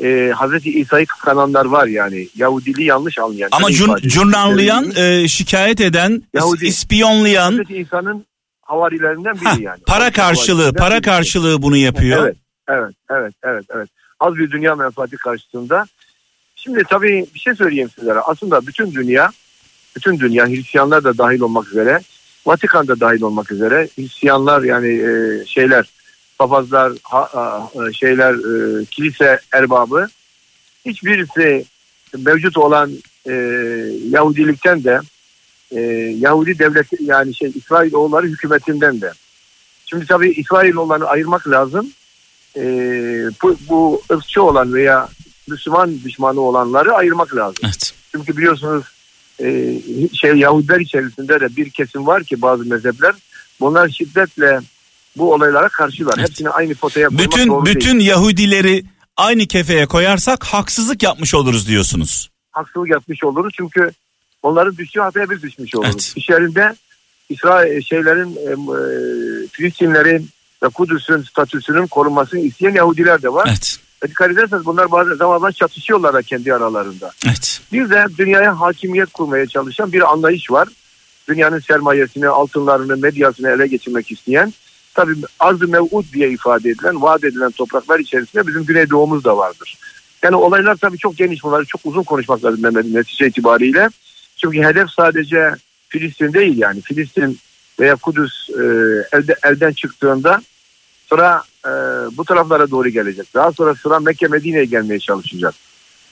[0.03, 2.29] e, Hazreti İsa'yı kıskananlar var yani.
[2.37, 3.49] Yahudiliği yanlış anlayan.
[3.53, 6.67] Ama ifade- jurnarlayan, e, şikayet eden, Yahudi.
[6.67, 8.27] ispiyonlayan, Hazreti İsa'nın
[8.67, 9.81] havarilerinden biri yani.
[9.87, 12.25] para karşılığı, para karşılığı bunu yapıyor.
[12.25, 12.37] Evet,
[12.69, 13.89] evet, evet, evet, evet.
[14.21, 15.87] Az bir dünya menfaati karşısında.
[16.57, 18.19] Şimdi tabii bir şey söyleyeyim sizlere.
[18.19, 19.31] Aslında bütün dünya,
[19.97, 22.01] bütün dünya Hristiyanlar da dahil olmak üzere,
[22.47, 25.91] Vatikan da dahil olmak üzere, Hristiyanlar yani e, şeyler,
[26.39, 30.07] papazlar, ha, ha, şeyler, e, kilise erbabı,
[30.87, 31.65] hiçbirisi
[32.19, 32.91] mevcut olan
[33.27, 33.33] e,
[34.11, 35.01] Yahudilikten de,
[35.71, 35.81] e,
[36.19, 39.13] Yahudi devleti yani şey İsrailoğulları hükümetinden de.
[39.87, 41.93] Şimdi tabii İsrailoğullarını ayırmak lazım
[42.57, 42.63] e,
[43.43, 45.09] bu, bu ırkçı olan veya
[45.49, 47.57] Müslüman düşmanı olanları ayırmak lazım.
[47.65, 47.95] Evet.
[48.13, 48.85] Çünkü biliyorsunuz
[49.41, 49.79] e,
[50.13, 53.15] şey Yahudiler içerisinde de bir kesim var ki bazı mezhepler
[53.61, 54.61] bunlar şiddetle
[55.17, 56.15] bu olaylara karşılar.
[56.19, 56.29] Evet.
[56.29, 58.11] Hepsini aynı potaya koymak Bütün doğru bütün değil.
[58.11, 58.85] Yahudileri
[59.17, 62.31] aynı kefeye koyarsak haksızlık yapmış oluruz diyorsunuz.
[62.53, 63.91] Haksızlık yapmış oluruz çünkü
[64.43, 65.93] onların düştüğü hataya biz düşmüş oluruz.
[65.95, 66.13] Evet.
[66.17, 66.75] İçerinde
[67.29, 70.31] İsrail şeylerin e, e, Filistinlerin
[70.63, 73.47] ve Kudüs'ün statüsünün korunmasını isteyen Yahudiler de var.
[73.51, 73.77] Evet.
[74.05, 77.13] Ve Dikkat ederseniz bunlar bazen zamanla çatışıyorlar da kendi aralarında.
[77.27, 77.61] Evet.
[77.73, 80.69] Bir de dünyaya hakimiyet kurmaya çalışan bir anlayış var.
[81.29, 84.53] Dünyanın sermayesini, altınlarını, medyasını ele geçirmek isteyen.
[84.95, 89.79] Tabii arz-ı mev'ud diye ifade edilen, vaat edilen topraklar içerisinde bizim Güneydoğumuz da vardır.
[90.23, 93.89] Yani olaylar tabii çok geniş bunları çok uzun konuşmak lazım Mehmet'in netice itibariyle.
[94.37, 95.55] Çünkü hedef sadece
[95.89, 96.81] Filistin değil yani.
[96.81, 97.39] Filistin
[97.81, 98.63] veya Kudüs e,
[99.13, 100.43] elde, elden çıktığında
[101.09, 101.71] sıra e,
[102.17, 103.35] bu taraflara doğru gelecek.
[103.35, 105.55] Daha sonra sıra Mekke Medine'ye gelmeye çalışacak.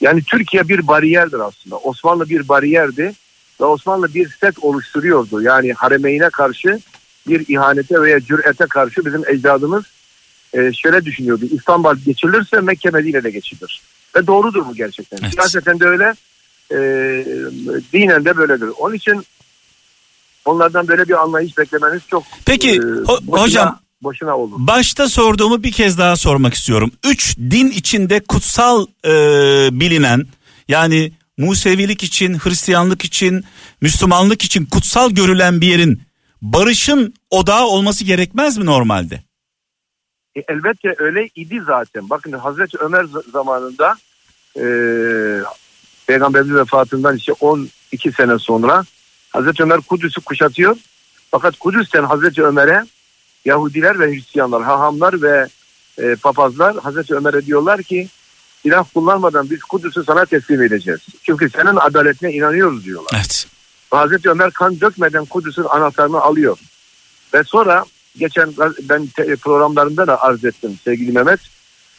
[0.00, 1.76] Yani Türkiye bir bariyerdir aslında.
[1.76, 3.12] Osmanlı bir bariyerdi
[3.60, 5.42] ve Osmanlı bir set oluşturuyordu.
[5.42, 6.80] Yani haremeyne karşı
[7.28, 9.84] bir ihanete veya cürete karşı bizim ecdadımız
[10.52, 11.44] e, şöyle düşünüyordu.
[11.50, 13.82] İstanbul geçilirse Mekke Medine'de geçilir.
[14.16, 15.18] Ve doğrudur bu gerçekten.
[15.22, 15.32] Evet.
[15.32, 16.14] Siyaseten de öyle,
[16.70, 16.76] e,
[17.92, 18.68] dinen de böyledir.
[18.78, 19.24] Onun için
[20.44, 24.56] onlardan böyle bir anlayış beklemeniz çok Peki, e, boşuna, hocam- boşuna olur.
[24.58, 26.92] Başta sorduğumu bir kez daha sormak istiyorum.
[27.04, 29.10] Üç din içinde kutsal e,
[29.80, 30.26] bilinen
[30.68, 33.44] yani Musevilik için, Hristiyanlık için,
[33.80, 36.02] Müslümanlık için kutsal görülen bir yerin
[36.42, 39.22] barışın odağı olması gerekmez mi normalde?
[40.36, 42.10] E, elbette öyle idi zaten.
[42.10, 43.94] Bakın Hazreti Ömer zamanında
[44.56, 44.64] e,
[46.06, 48.84] Peygamberimizin vefatından işte 12 sene sonra
[49.30, 50.76] Hazreti Ömer Kudüs'ü kuşatıyor.
[51.30, 52.84] Fakat Kudüs'ten Hazreti Ömer'e
[53.44, 55.48] Yahudiler ve Hristiyanlar, hahamlar ve
[55.98, 58.08] e, papazlar Hazreti Ömer'e diyorlar ki
[58.62, 61.00] silah kullanmadan biz Kudüs'ü sana teslim edeceğiz.
[61.22, 63.12] Çünkü senin adaletine inanıyoruz diyorlar.
[63.16, 63.46] Evet.
[63.92, 66.58] Ve Hazreti Ömer kan dökmeden Kudüs'ün anahtarını alıyor.
[67.34, 67.84] Ve sonra
[68.18, 71.40] geçen ben programlarında da arz ettim sevgili Mehmet.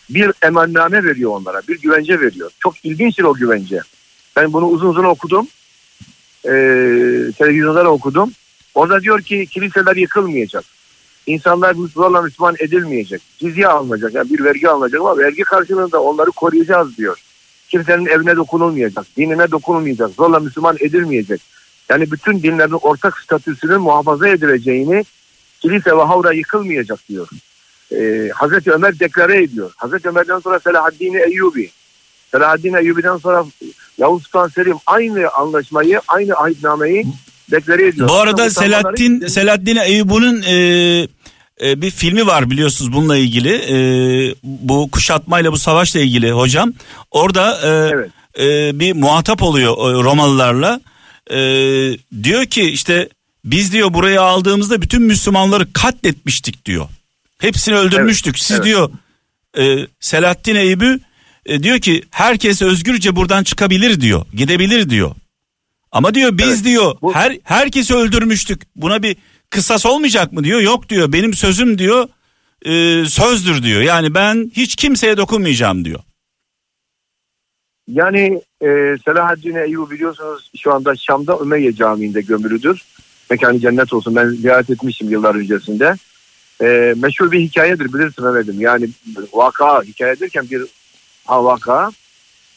[0.10, 1.62] Bir emanname veriyor onlara.
[1.68, 2.52] Bir güvence veriyor.
[2.60, 3.82] Çok ilginçtir o güvence.
[4.36, 5.48] Ben bunu uzun uzun okudum.
[6.46, 6.52] Ee,
[7.38, 8.32] televizyonda da okudum.
[8.76, 10.64] Orada diyor ki kiliseler yıkılmayacak.
[11.28, 13.22] İnsanlar zorla Müslüman edilmeyecek.
[13.40, 14.14] Cizye alınacak.
[14.14, 17.18] Yani bir vergi alınacak ama vergi karşılığında onları koruyacağız diyor.
[17.70, 19.06] Kimsenin evine dokunulmayacak.
[19.18, 20.12] Dinine dokunulmayacak.
[20.12, 21.42] Zorla Müslüman edilmeyecek.
[21.90, 25.04] Yani bütün dinlerin ortak statüsünün muhafaza edileceğini
[25.60, 27.28] kilise ve havra yıkılmayacak diyor.
[27.92, 29.72] Ee, Hazreti Ömer deklare ediyor.
[29.76, 31.72] Hazreti Ömer'den sonra Selahaddin Eyyubi.
[32.36, 33.46] Selahaddin Eyyubi'den sonra
[33.98, 37.06] Yavuz Sultan Selim aynı anlaşmayı, aynı ahitnameyi
[37.52, 38.10] deklare ediyor.
[38.10, 41.08] Bu arada Selahattin Müslümanların- Selahaddin Eyyubi'nin e,
[41.62, 43.54] e, bir filmi var biliyorsunuz bununla ilgili.
[43.56, 43.78] E,
[44.44, 46.74] bu kuşatmayla bu savaşla ilgili hocam.
[47.12, 48.10] Orada e, Evet.
[48.40, 50.82] e, bir muhatap oluyor e, Romalılarla.
[51.32, 51.38] E,
[52.24, 53.10] diyor ki işte
[53.46, 56.88] biz diyor buraya aldığımızda bütün Müslümanları katletmiştik diyor.
[57.38, 58.40] Hepsini öldürmüştük.
[58.40, 58.66] Siz evet.
[58.66, 58.90] diyor
[59.58, 61.00] e, Selahattin Eyyubi
[61.46, 64.26] e, diyor ki herkes özgürce buradan çıkabilir diyor.
[64.34, 65.16] Gidebilir diyor.
[65.92, 68.62] Ama diyor biz Evet, diyor bu- her herkesi öldürmüştük.
[68.76, 69.16] Buna bir
[69.50, 70.62] kısas olmayacak mı diyor.
[70.62, 71.14] Yok diyor.
[71.14, 72.08] Benim sözüm diyor
[72.66, 73.82] e, sözdür diyor.
[73.82, 76.00] Yani ben hiç kimseye dokunmayacağım diyor.
[77.88, 78.68] Yani e,
[79.06, 82.82] Selahaddin Eyyubi biliyorsunuz şu anda Şam'da Ümeyye Camii'nde gömülüdür.
[83.30, 84.16] Mekanı cennet olsun.
[84.16, 85.96] Ben ziyaret etmiştim yıllar öncesinde.
[86.62, 88.62] E, meşhur bir hikayedir bilirsin Mehmet'im.
[88.62, 88.90] Yani
[89.34, 90.62] vaka hikaye derken bir
[91.26, 91.92] ha, vaka.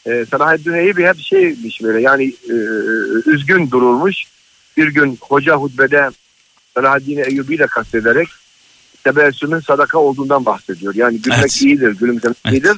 [0.05, 2.55] E, Selahaddin Eyyubi hep şeymiş böyle yani e,
[3.25, 4.15] üzgün dururmuş.
[4.77, 6.09] Bir gün hoca hutbede
[6.73, 8.27] Selahaddin Eyyubi ile kastederek
[9.03, 10.95] tebessümün sadaka olduğundan bahsediyor.
[10.95, 11.61] Yani gülmek Evet.
[11.61, 12.53] iyidir, gülümsemek Evet.
[12.53, 12.77] iyidir.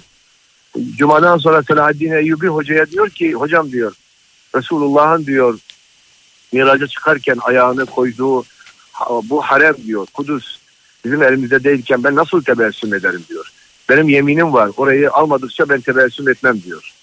[0.97, 3.93] Cuma'dan sonra Selahaddin Eyyubi hocaya diyor ki hocam diyor
[4.55, 5.59] Resulullah'ın diyor
[6.53, 8.43] miraca çıkarken ayağını koyduğu
[9.23, 10.57] bu harem diyor Kudüs
[11.05, 13.51] bizim elimizde değilken ben nasıl tebessüm ederim diyor.
[13.91, 16.93] Benim yeminim var orayı almadıkça ben tebessüm etmem diyor.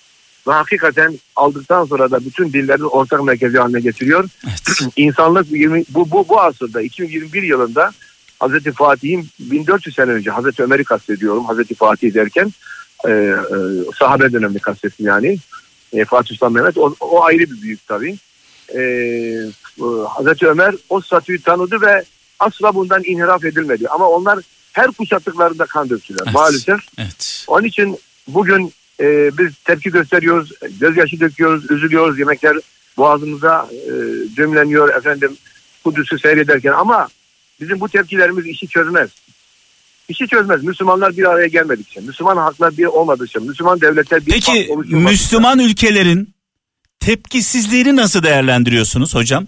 [0.48, 4.28] Ve hakikaten aldıktan sonra da bütün dinlerin ortak merkezi haline getiriyor.
[4.96, 7.90] İnsanlık 20 bu, bu, bu asırda 2021 yılında
[8.40, 11.44] Hazreti Fatih'in 1400 sene önce Hazreti Ömer'i kastediyorum.
[11.44, 12.52] Hazreti Fatih derken
[13.08, 13.34] e, e,
[13.98, 15.38] sahabe dönemini kastettim yani.
[15.92, 18.16] E, Fatih Sultan Mehmet o, o ayrı bir büyük tabii.
[18.68, 19.50] E, e,
[20.08, 22.04] Hazreti Ömer o statüyü tanıdı ve
[22.38, 23.88] asla bundan inhiraf edilmedi.
[23.88, 24.38] Ama onlar
[24.72, 26.34] her kuşattıklarında kan döktüler Evet.
[26.34, 26.80] maalesef.
[26.98, 27.44] Evet.
[27.48, 27.98] Onun için
[28.28, 32.18] bugün e, biz tepki gösteriyoruz, gözyaşı döküyoruz, üzülüyoruz.
[32.18, 32.56] Yemekler
[32.96, 33.92] boğazımıza e,
[34.36, 35.36] düğümleniyor efendim
[35.84, 37.08] Kudüs'ü seyrederken ama
[37.60, 39.10] bizim bu tepkilerimiz işi çözmez.
[40.08, 40.64] İşi çözmez.
[40.64, 46.34] Müslümanlar bir araya gelmedikçe, Müslüman haklar bir olmadıkça, Müslüman devletler bir Peki Müslüman ülkelerin
[47.00, 49.46] tepkisizliğini nasıl değerlendiriyorsunuz hocam?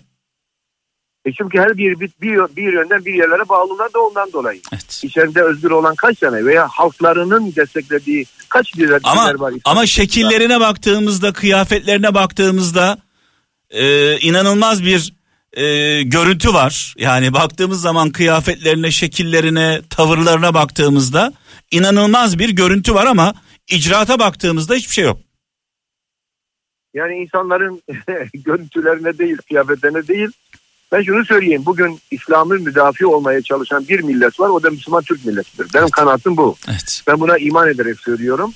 [1.27, 4.61] E çünkü her bir, bir, bir, bir yönden bir yerlere bağlılar da ondan dolayı.
[4.73, 5.01] Evet.
[5.05, 9.53] İçeride özgür olan kaç tane veya halklarının desteklediği kaç lider, Ama var?
[9.65, 12.99] ama şekillerine baktığımızda, kıyafetlerine baktığımızda
[13.71, 15.13] e, inanılmaz bir
[15.53, 16.95] e, görüntü var.
[16.99, 21.33] Yani baktığımız zaman kıyafetlerine, şekillerine, tavırlarına baktığımızda
[21.71, 23.35] inanılmaz bir görüntü var ama
[23.71, 25.19] icraata baktığımızda hiçbir şey yok.
[26.95, 27.83] Yani insanların
[28.35, 30.29] görüntülerine değil, kıyafetlerine değil.
[30.93, 31.63] Ben şunu söyleyeyim.
[31.67, 34.49] Bugün İslam'ın müdafi olmaya çalışan bir millet var.
[34.49, 35.67] O da Müslüman Türk milletidir.
[35.75, 36.57] Benim kanaatim bu.
[36.71, 37.03] Evet.
[37.07, 38.53] Ben buna iman ederek söylüyorum.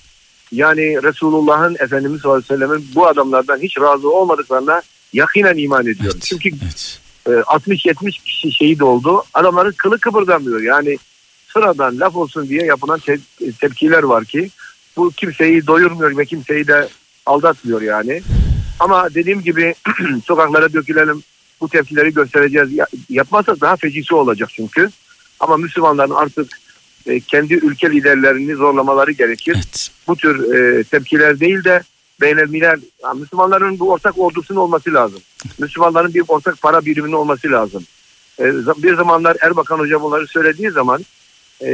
[0.52, 4.82] Yani Resulullah'ın Efendimiz sallallahu aleyhi ve sellem'in bu adamlardan hiç razı olmadıklarına
[5.12, 6.10] yakinen iman ediyorum.
[6.14, 6.22] Evet.
[6.22, 7.00] Çünkü Evet.
[7.26, 9.24] e, 60-70 kişi şehit oldu.
[9.34, 10.60] Adamların kılı kıpırdamıyor.
[10.60, 10.98] Yani
[11.52, 14.50] sıradan laf olsun diye yapılan te- tepkiler var ki
[14.96, 16.88] bu kimseyi doyurmuyor ve kimseyi de
[17.26, 18.22] aldatmıyor yani.
[18.80, 19.74] Ama dediğim gibi
[20.24, 21.22] sokaklara dökülelim
[21.60, 22.72] bu tepkileri göstereceğiz.
[22.72, 24.90] Ya- Yapmazsak daha fecisi olacak çünkü.
[25.40, 26.48] Ama Müslümanların artık
[27.06, 29.90] e, kendi ülke liderlerini zorlamaları gerekir Evet.
[30.08, 31.82] bu tür e, tepkiler değil de
[32.20, 35.20] beynelmiler yani Müslümanların bu ortak ordusunun olması lazım.
[35.58, 37.84] Müslümanların bir ortak para biriminin olması lazım.
[38.40, 38.44] E,
[38.82, 41.04] bir zamanlar Erbakan Hoca bunları söylediği zaman
[41.60, 41.70] e,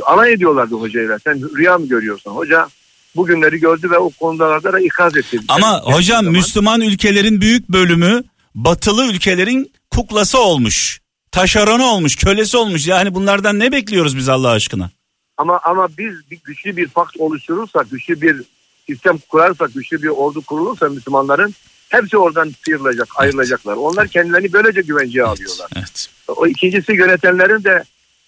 [0.00, 1.18] alay ediyorlardı hocayla.
[1.18, 2.30] Sen rüya mı görüyorsun?
[2.30, 2.68] Hoca
[3.16, 5.38] bugünleri gördü ve o konularda da ikaz etti.
[5.48, 8.22] Ama Yani hocam Müslüman ülkelerin büyük bölümü
[8.64, 11.00] batılı ülkelerin kuklası olmuş.
[11.32, 12.86] Taşeronu olmuş, kölesi olmuş.
[12.86, 14.90] Yani bunlardan ne bekliyoruz biz Allah aşkına?
[15.36, 18.42] Ama ama biz bir güçlü bir pakt oluşturursak, güçlü bir
[18.86, 21.54] sistem kurarsak, güçlü bir ordu kurulursa Müslümanların
[21.88, 23.76] hepsi oradan sıyrılacak, ayrılacaklar.
[23.76, 25.70] Onlar kendilerini böylece güvenceye alıyorlar.
[25.76, 26.08] Evet.
[26.28, 27.84] O ikincisi yönetenlerin de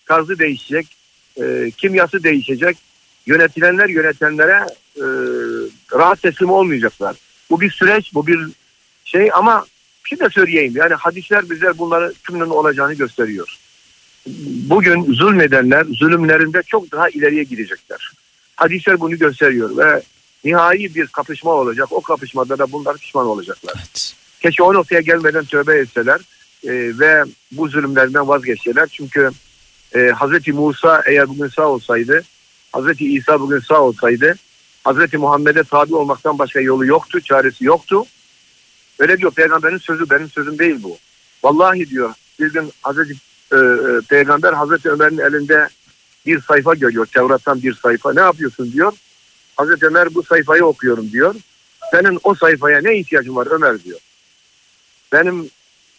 [0.07, 0.87] tarzı değişecek,
[1.41, 2.77] e, kimyası değişecek.
[3.27, 4.67] Yönetilenler yönetenlere
[4.97, 5.05] e,
[5.93, 7.17] rahat teslim olmayacaklar.
[7.51, 8.41] Bu bir süreç, bu bir
[9.05, 9.67] şey ama
[10.17, 10.73] şey de söyleyeyim.
[10.77, 13.59] Yani hadisler bize bunları tümünün olacağını gösteriyor.
[14.71, 18.13] Bugün zulmedenler zulümlerinde çok daha ileriye gidecekler.
[18.57, 20.03] Hadisler bunu gösteriyor ve
[20.45, 21.89] nihai bir kapışma olacak.
[21.91, 23.75] O kapışmada da bunlar pişman olacaklar.
[23.77, 24.15] Evet.
[24.41, 26.21] Keşke o noktaya gelmeden tövbe etseler
[26.65, 28.89] e, ve bu zulümlerinden vazgeçseler.
[28.93, 29.31] Çünkü
[29.95, 32.23] e, Hazreti Musa eğer bugün sağ olsaydı,
[32.73, 34.35] Hazreti İsa bugün sağ olsaydı,
[34.85, 38.05] Hazreti Muhammed'e tabi olmaktan başka yolu yoktu, çaresi yoktu.
[39.01, 40.99] Öyle diyor peygamberin sözü, benim sözüm değil bu.
[41.45, 43.15] Vallahi diyor bir gün Hazreti
[43.53, 45.69] e, e, peygamber Hazreti Ömer'in elinde
[46.27, 47.07] bir sayfa görüyor.
[47.07, 48.13] Tevrat'tan bir sayfa.
[48.13, 48.93] Ne yapıyorsun diyor.
[49.57, 51.35] Hazreti Ömer bu sayfayı okuyorum diyor.
[51.91, 53.99] Senin o sayfaya ne ihtiyacın var Ömer diyor.
[55.13, 55.51] Benim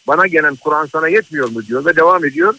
[0.08, 2.54] bana gelen Kur'an sana yetmiyor mu diyor ve devam ediyor.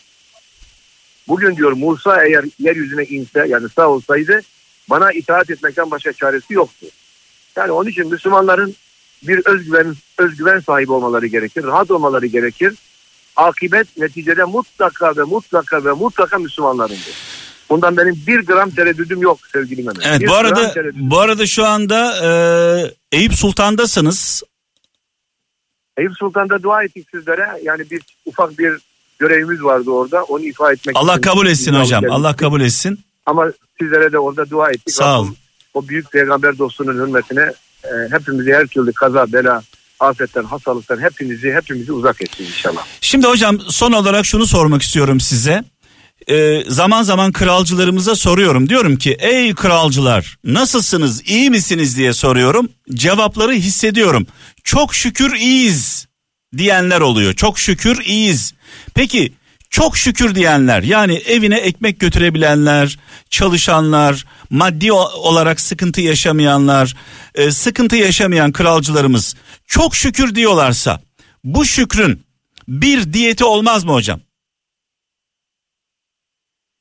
[1.28, 4.42] Bugün diyor Musa eğer yeryüzüne inse yani sağ olsaydı
[4.90, 6.86] bana itaat etmekten başka çaresi yoktu.
[7.56, 8.76] Yani onun için Müslümanların
[9.28, 12.74] bir özgüven özgüven sahibi olmaları gerekir, rahat olmaları gerekir.
[13.36, 17.14] Akibet neticede mutlaka ve mutlaka ve mutlaka Müslümanlarındır.
[17.70, 20.06] Bundan benim bir gram tereddüdüm yok sevgili Mehmet.
[20.06, 22.28] Evet Bir bu arada bu arada şu anda
[23.12, 24.44] e, Eyüp Sultan'dasınız.
[25.98, 27.48] Eyüp Sultan'da dua ettik sizlere.
[27.64, 28.74] Yani bir ufak bir
[29.20, 30.24] görevimiz vardı orada.
[30.24, 32.02] Onu ifa etmek Allah kabul etsin hocam.
[32.02, 32.12] gelmiştik.
[32.12, 33.00] Allah kabul etsin.
[33.26, 33.52] Ama
[33.82, 34.94] sizlere de orada dua ettik.
[34.94, 35.36] Sağ olun.
[35.74, 37.54] O büyük peygamber dostunun hürmetine
[37.84, 39.64] e, hepimizi her türlü kaza, bela,
[40.00, 42.86] afetten, hastalıktan hepinizi hepimizi uzak etsin inşallah.
[43.02, 45.64] Şimdi hocam son olarak şunu sormak istiyorum size.
[46.28, 48.70] Ee, zaman zaman kralcılarımıza soruyorum.
[48.70, 52.70] Diyorum ki ey kralcılar nasılsınız iyi misiniz diye soruyorum.
[52.94, 54.28] Cevapları hissediyorum.
[54.64, 56.08] Çok şükür iyiyiz
[56.58, 57.34] diyenler oluyor.
[57.34, 58.54] Çok şükür iyiyiz.
[58.96, 59.34] Peki
[59.74, 63.00] çok şükür diyenler yani evine ekmek götürebilenler,
[63.30, 66.96] çalışanlar, maddi olarak sıkıntı yaşamayanlar,
[67.36, 69.36] e, sıkıntı yaşamayan kralcılarımız
[69.68, 71.02] çok şükür diyorlarsa
[71.44, 72.22] bu şükrün
[72.68, 74.20] bir diyeti olmaz mı hocam?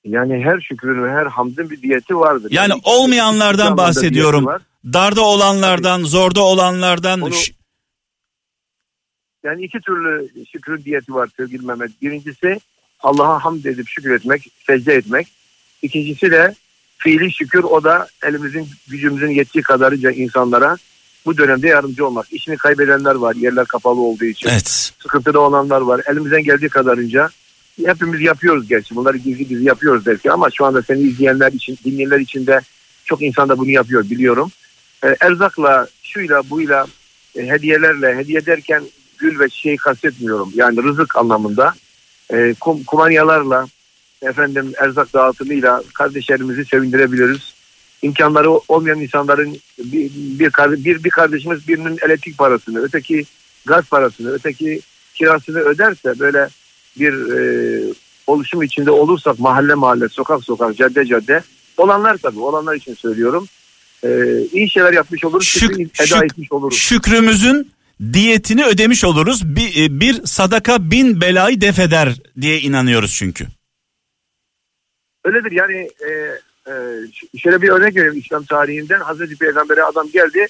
[0.05, 2.51] Yani her şükrün ve her hamdın bir diyeti vardır.
[2.51, 4.47] Yani iki- olmayanlardan bahsediyorum.
[4.85, 7.21] Darda olanlardan, zorda olanlardan.
[7.21, 7.35] Onu-
[9.45, 12.03] Yani iki türlü şükrün diyeti var sevgili Mehmet.
[12.03, 12.61] Birincisi
[13.03, 15.29] Allah'a hamd edip şükretmek, secde etmek.
[15.83, 16.55] İkincisi de
[16.99, 20.77] fiili şükür o da elimizin gücümüzün yettiği kadarıyla insanlara
[21.27, 22.33] bu dönemde yardımcı olmak.
[22.33, 24.49] İşini kaybedenler var yerler kapalı olduğu için.
[24.49, 24.93] Evet.
[25.03, 26.01] Sıkıntıda olanlar var.
[26.07, 27.29] Elimizden geldiği kadarınca
[27.87, 28.97] hepimiz yapıyoruz gerçi.
[28.97, 32.61] Bunları gizli gizli yapıyoruz belki ama şu anda seni izleyenler için, dinleyenler için de
[33.05, 34.51] çok insan da bunu yapıyor biliyorum.
[35.05, 36.87] Ee, erzakla, şuyla, buyla,
[37.37, 38.83] e, hediyelerle, hediye derken
[39.19, 40.53] gül ve çiçeği kastetmiyorum.
[40.55, 41.75] Yani rızık anlamında.
[42.33, 43.67] E, kum, kumanyalarla,
[44.23, 47.55] efendim erzak dağıtımıyla kardeşlerimizi sevindirebiliriz.
[48.03, 50.53] İmkanları olmayan insanların bir, bir,
[50.85, 53.25] bir, bir kardeşimiz birinin elektrik parasını, öteki
[53.67, 54.81] gaz parasını, öteki
[55.15, 56.49] kirasını öderse böyle
[57.01, 57.95] bir e,
[58.27, 61.43] oluşum içinde olursak mahalle mahalle, sokak sokak, cadde cadde
[61.77, 63.47] olanlar tabii olanlar için söylüyorum.
[64.05, 64.09] E,
[64.53, 66.79] iyi şeyler yapmış oluruz, Şük- şükrü eda şük- etmiş oluruz.
[66.79, 67.71] şükrümüzün
[68.13, 69.57] diyetini ödemiş oluruz.
[69.57, 73.47] Bir, e, bir sadaka bin belayı defeder diye inanıyoruz çünkü.
[75.25, 76.11] Öyledir yani e,
[76.67, 76.75] e,
[77.39, 79.01] şöyle bir örnek vereyim İslam tarihinden.
[79.01, 80.47] Hazreti Peygamber'e adam geldi.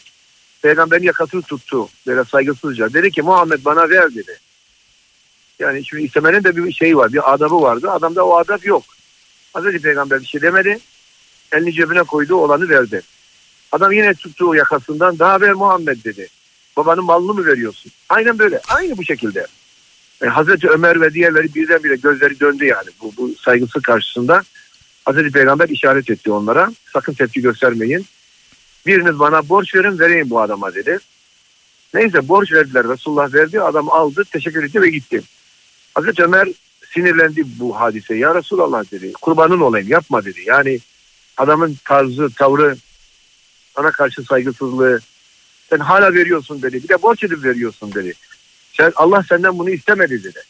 [0.63, 2.93] Peygamberin yakasını tuttu böyle saygısızca.
[2.93, 4.39] Dedi ki Muhammed bana ver dedi.
[5.59, 7.91] Yani şimdi istemenin de bir şey var bir adabı vardı.
[7.91, 8.85] Adamda o adab yok.
[9.53, 10.79] Hazreti Peygamber bir şey demedi.
[11.53, 13.03] Elini cebine koydu olanı verdi.
[13.73, 16.29] Adam yine tuttu yakasından daha ver Muhammed dedi.
[16.77, 17.93] Babanın malını mı veriyorsun?
[18.09, 18.61] Aynen böyle.
[18.69, 19.47] Aynı bu şekilde.
[20.23, 24.43] E, Hazreti Ömer ve diğerleri birdenbire gözleri döndü yani bu, bu saygısı karşısında.
[25.05, 26.73] Hazreti Peygamber işaret etti onlara.
[26.93, 28.07] Sakın tepki göstermeyin.
[28.87, 30.99] Biriniz bana borç verin vereyim bu adama dedi.
[31.95, 32.89] Neyse borç verdiler.
[32.89, 33.61] Resulullah verdi.
[33.61, 35.23] Adam aldı teşekkür etti ve gitti.
[35.95, 36.49] Hazreti Ömer
[36.95, 38.15] sinirlendi bu hadise.
[38.15, 39.13] Ya Resulallah dedi.
[39.13, 40.41] Kurbanın olayım yapma dedi.
[40.47, 40.81] Yani
[41.37, 42.77] adamın tarzı, tavrı
[43.77, 45.01] sana karşı saygısızlığı
[45.73, 46.83] sen hala veriyorsun dedi.
[46.83, 48.15] Bir de borç edip veriyorsun dedi.
[48.73, 50.41] Sen, Allah senden bunu istemedi dedi.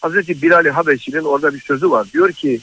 [0.00, 2.06] Hazreti Bilal-i Habeşi'nin orada bir sözü var.
[2.12, 2.60] Diyor ki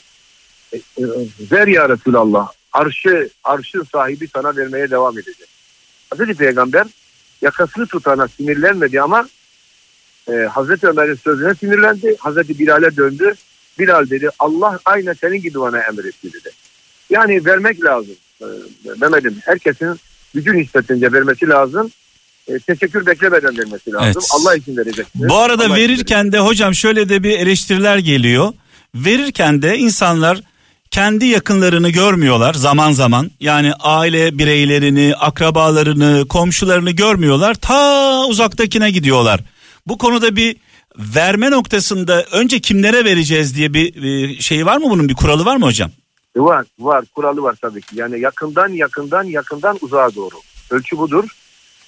[0.74, 1.04] e, e,
[1.52, 5.48] ver ya Resulallah arşı, arşın sahibi sana vermeye devam edecek.
[6.10, 6.88] Hazreti Peygamber
[7.42, 9.30] yakasını tutana sinirlenmedi ama
[10.30, 12.16] e, Hazreti Ömer'in sözüne sinirlendi.
[12.20, 13.34] Hazreti Bilal'e döndü.
[13.80, 16.50] Bilal dedi Allah aynen senin gibi bana emretti dedi.
[17.10, 18.16] Yani vermek lazım.
[18.42, 18.46] E,
[19.02, 20.00] Mehmet'im herkesin
[20.34, 21.92] gücü nispetince vermesi lazım.
[22.48, 24.06] E, teşekkür beklemeden vermesi lazım.
[24.06, 24.30] Evet.
[24.32, 25.06] Allah için verecek.
[25.16, 28.54] Bu arada Allah verirken de hocam şöyle de bir eleştiriler geliyor.
[28.96, 30.42] Verirken de insanlar
[30.92, 33.32] kendi yakınlarını görmüyorlar zaman zaman.
[33.40, 37.56] Yani aile bireylerini, akrabalarını, komşularını görmüyorlar.
[37.56, 39.42] Ta uzaktakine gidiyorlar.
[39.88, 40.56] Bu konuda bir
[40.98, 45.66] verme noktasında önce kimlere vereceğiz diye bir şey var mı bunun bir kuralı var mı
[45.66, 45.92] hocam?
[46.40, 47.96] Var var kuralı var tabii ki.
[48.00, 50.36] Yani yakından yakından yakından uzağa doğru.
[50.72, 51.24] Ölçü budur.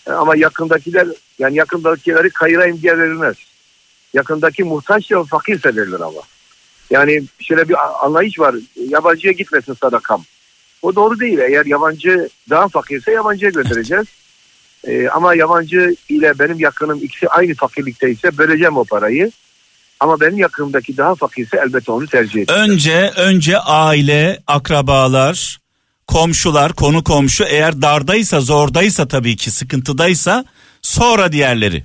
[0.08, 1.08] E, Ama yakındakiler
[1.40, 3.36] yani yakındakileri kayırayım diye verilmez.
[4.14, 6.22] Yakındaki muhtaç ya fakirse verilir ama.
[6.90, 8.56] Yani şöyle bir anlayış var.
[8.76, 10.24] Yabancıya gitmesin sadakam.
[10.82, 11.40] O doğru değil.
[11.40, 14.06] Eğer yabancı daha fakirse yabancıya göndereceğiz.
[14.84, 19.32] E, ama yabancı ile benim yakınım ikisi aynı fakirlikteyse böleceğim o parayı.
[20.00, 22.62] Ama benim yakınımdaki daha fakirse elbette onu tercih edeceğim.
[22.62, 25.60] Önce önce aile, akrabalar,
[26.08, 30.46] komşular, konu komşu eğer dardaysa, zordaysa tabii ki sıkıntıdaysa
[30.82, 31.84] sonra diğerleri.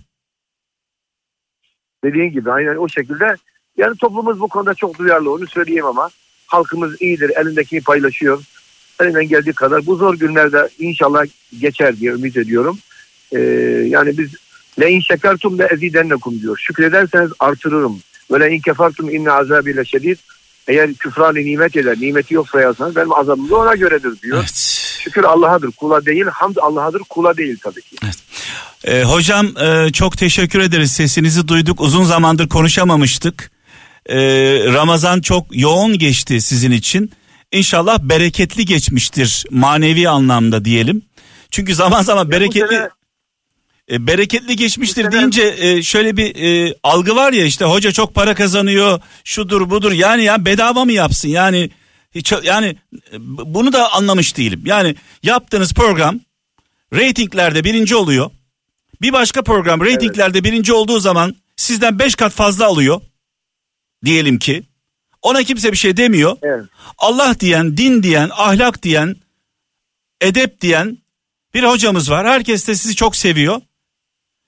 [2.05, 3.37] dediğin gibi aynen o şekilde.
[3.77, 6.11] Yani toplumumuz bu konuda çok duyarlı onu söyleyeyim ama
[6.47, 8.43] halkımız iyidir elindekini paylaşıyor.
[9.01, 11.25] Elinden geldiği kadar bu zor günlerde inşallah
[11.61, 12.79] geçer diye ümit ediyorum.
[13.33, 13.39] Ee,
[13.89, 14.35] yani biz
[14.81, 16.57] le in şekertum le ezidennekum diyor.
[16.59, 17.99] Şükrederseniz artırırım.
[18.33, 20.19] Ve le in kefartum inne azabiyle şedid.
[20.69, 24.39] Eğer küfranı nimet eder, nimeti yok sayarsanız benim azabım da ona göredir diyor.
[24.39, 24.55] Evet.
[25.05, 26.25] Şükür Allah'adır, kula değil.
[26.25, 27.97] Hamd Allah'adır, kula değil tabii ki.
[28.85, 30.93] Ee, hocam e, çok teşekkür ederiz.
[30.93, 31.81] Sesinizi duyduk.
[31.81, 33.51] Uzun zamandır konuşamamıştık.
[34.07, 34.17] Ee,
[34.73, 37.13] Ramazan çok yoğun geçti sizin için.
[37.53, 41.03] İnşallah bereketli geçmiştir manevi anlamda diyelim.
[41.51, 42.89] Çünkü zaman zaman bereketli sene-
[43.91, 48.15] e, bereketli geçmiştir sene- deyince e, şöyle bir e, algı var ya işte hoca çok
[48.15, 51.71] para kazanıyor şudur budur yani ya bedava mı yapsın yani
[52.15, 52.77] hiç yani
[53.19, 54.63] bunu da anlamış değilim.
[54.65, 56.21] Yani yaptığınız program
[56.95, 58.31] reytinglerde birinci oluyor.
[59.03, 63.01] Bir başka program reytinglerde birinci olduğu zaman sizden beş kat fazla alıyor.
[64.05, 64.63] Diyelim ki
[65.23, 66.37] Ona kimse bir şey demiyor.
[66.43, 66.65] Evet.
[66.99, 69.17] Allah diyen, din diyen, ahlak diyen,
[70.21, 70.99] edep diyen
[71.55, 72.27] bir hocamız var.
[72.27, 73.61] Herkes de sizi çok seviyor.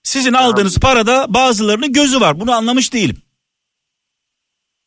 [0.06, 2.40] Sizin aldığınız parada bazılarının gözü var.
[2.40, 3.16] Bunu anlamış değilim.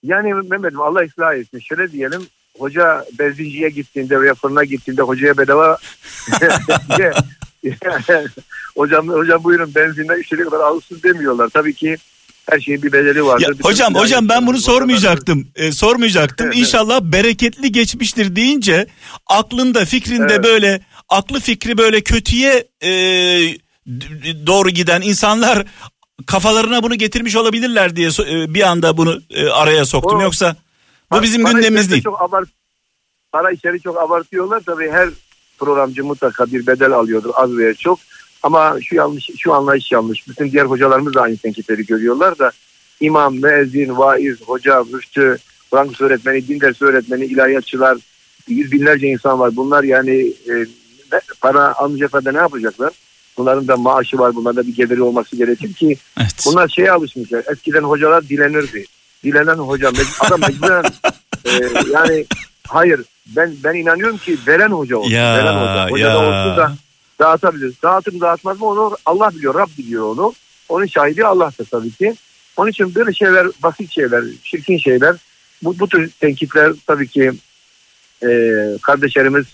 [0.04, 1.60] Yani Mehmet'im Allah ıslah etsin.
[1.60, 5.78] Şöyle diyelim hoca benzinciye gittiğinde veya fırına gittiğinde hocaya bedava
[8.78, 11.50] hocam hocam buyurun benzinden istediği kadar alsın demiyorlar.
[11.50, 11.98] Tabii ki
[12.50, 13.44] her şeyin bir bedeli vardır.
[13.48, 15.48] Ya, Bütün hocam hocam ben bunu sormayacaktım.
[15.56, 16.46] Ee, sormayacaktım.
[16.48, 16.68] Evet, evet.
[16.68, 18.88] İnşallah bereketli geçmiştir deyince
[19.28, 20.44] aklında fikrinde Evet.
[20.44, 23.69] böyle aklı fikri böyle kötüye e, d-
[24.48, 25.66] doğru giden insanlar
[26.26, 30.20] kafalarına bunu getirmiş olabilirler diye e, bir anda bunu e, araya soktum.
[30.20, 30.56] O- Yoksa
[31.12, 32.04] bu bizim Para gündemimiz değil.
[32.04, 32.50] Çok abart,
[33.32, 34.62] para işleri çok abartıyorlar.
[34.66, 35.10] Tabii her
[35.60, 38.00] programcı mutlaka bir bedel alıyordur az veya çok.
[38.44, 40.28] Ama şu yanlış, şu anlayış yanlış.
[40.28, 42.52] Bütün diğer hocalarımız da aynı tenkitleri görüyorlar da
[43.00, 45.38] imam, müezzin, vaiz, hoca, müftü,
[45.72, 47.98] Kur'an öğretmeni, din dersi öğretmeni, ilahiyatçılar,
[48.48, 49.56] yüz binlerce insan var.
[49.56, 50.66] Bunlar yani e,
[51.42, 52.94] para almayacaklar da ne yapacaklar?
[53.40, 56.44] Bunların da maaşı var, bunlarda bir geliri olması gerekir ki Evet.
[56.46, 57.44] Bunlar şeye alışmışlar.
[57.52, 58.86] Eskiden hocalar dilenirdi.
[59.24, 59.92] Dilenen hoca.
[60.20, 60.84] Adam mecburen
[61.46, 61.52] e,
[61.94, 62.26] yani
[62.68, 65.12] hayır ben ben inanıyorum ki veren hoca olsun.
[65.12, 65.90] Ya, veren hoca.
[65.90, 66.14] Hoca ya.
[66.14, 66.74] da olsun da
[67.20, 67.74] dağıtabilir.
[67.84, 69.56] Dağıtır mı dağıtmaz mı onu Allah biliyor.
[69.56, 70.34] Rab biliyor onu.
[70.70, 72.16] Onun şahidi Allah'tır tabii ki.
[72.58, 75.16] Onun için böyle şeyler basit şeyler, çirkin şeyler
[75.64, 77.32] bu, bu tür tenkitler tabii ki
[78.24, 78.30] e,
[78.82, 79.46] kardeşlerimiz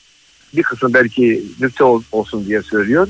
[0.54, 3.08] bir kısım belki nükte ol- olsun diye söylüyor.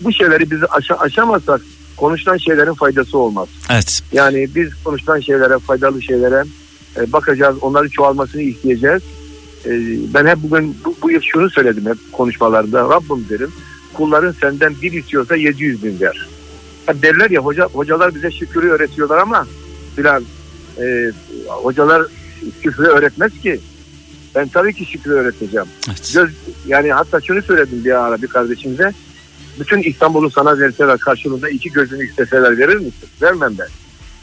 [0.00, 1.60] Bu şeyleri biz aşa- aşamazsak
[1.96, 3.48] konuşulan şeylerin faydası olmaz.
[3.70, 4.02] Evet.
[4.12, 6.44] Yani biz konuşulan şeylere, faydalı şeylere
[6.96, 7.56] e, bakacağız.
[7.60, 9.02] Onların çoğalmasını isteyeceğiz.
[9.66, 9.70] E,
[10.14, 12.80] ben hep bugün bu, bu yıl şunu söyledim hep konuşmalarımda.
[12.80, 13.52] Rabbim derim
[13.94, 16.28] kulların senden bir istiyorsa 700 bin ver.
[16.86, 19.46] Ha derler ya hoca, hocalar bize şükrü öğretiyorlar ama
[19.96, 20.24] filan
[20.80, 21.12] e,
[21.46, 22.02] hocalar
[22.62, 23.60] küfrü öğretmez ki.
[24.34, 25.66] Ben tabii ki şükrü öğreteceğim.
[25.88, 26.10] evet.
[26.14, 26.30] Göz,
[26.66, 28.92] yani hatta şunu söyledim bir ara bir kardeşimize.
[29.60, 33.08] Bütün İstanbul'u sana verseler karşılığında iki gözünü isteseler verir misin?
[33.22, 33.68] Vermem ben.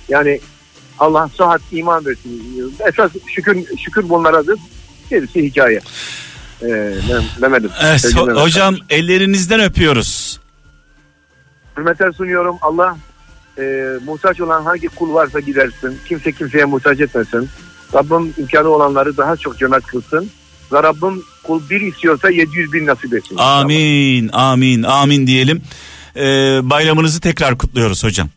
[0.10, 0.40] Yani
[1.00, 2.76] Allah sıhhat iman versin.
[2.88, 4.60] Esas şükür, şükür bunlaradır.
[5.10, 5.80] Gerisi hikaye.
[6.62, 6.68] Ee,
[7.42, 7.70] Mehmet'im.
[7.84, 8.38] Evet Mehmet.
[8.38, 10.40] hocam ellerinizden öpüyoruz.
[11.78, 12.58] Hürmetler sunuyorum.
[12.62, 12.98] Allah
[13.58, 16.00] e, muhtaç olan hangi kul varsa gidersin.
[16.08, 17.50] Kimse kimseye muhtaç etmesin.
[17.94, 20.30] Rabbim imkanı olanları daha çok cömert kılsın.
[20.74, 23.38] Ve Rabbim kul bir istiyorsa 700 bin nasip etsin.
[23.38, 25.61] Amin, amin, amin diyelim.
[26.15, 26.22] Ee,
[26.63, 28.30] bayramınızı tekrar kutluyoruz hocam.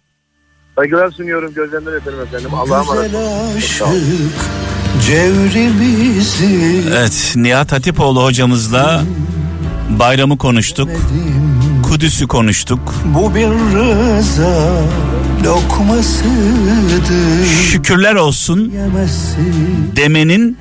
[0.77, 1.55] Saygılar sunuyorum.
[1.55, 2.55] Gözlerinden öperim efendim.
[2.55, 3.15] Allah'a emanet
[3.83, 4.33] olun.
[5.07, 9.03] Cevrimizi Evet, Nihat Hatipoğlu hocamızla
[9.91, 10.89] bayramı konuştuk.
[11.83, 12.81] Kudüs'ü konuştuk.
[13.05, 14.83] bu bir rıza
[15.45, 18.73] lokmasıdır Şükürler olsun
[19.97, 20.59] demenin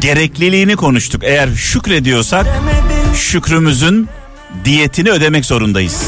[0.00, 1.24] gerekliliğini konuştuk.
[1.24, 2.46] Eğer şükrediyorsak
[3.16, 4.08] şükrümüzün
[4.64, 6.02] diyetini ödemek zorundayız.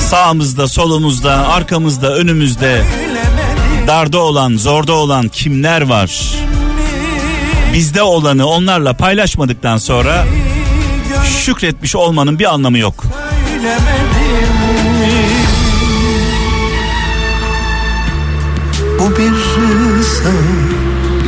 [0.00, 2.82] Sağımızda, solumuzda, arkamızda, önümüzde
[3.86, 6.34] darda olan, zorda olan kimler var?
[7.72, 10.26] Bizde olanı onlarla paylaşmadıktan sonra
[11.44, 13.04] şükretmiş olmanın bir anlamı yok.
[18.98, 20.36] Bu bir rıza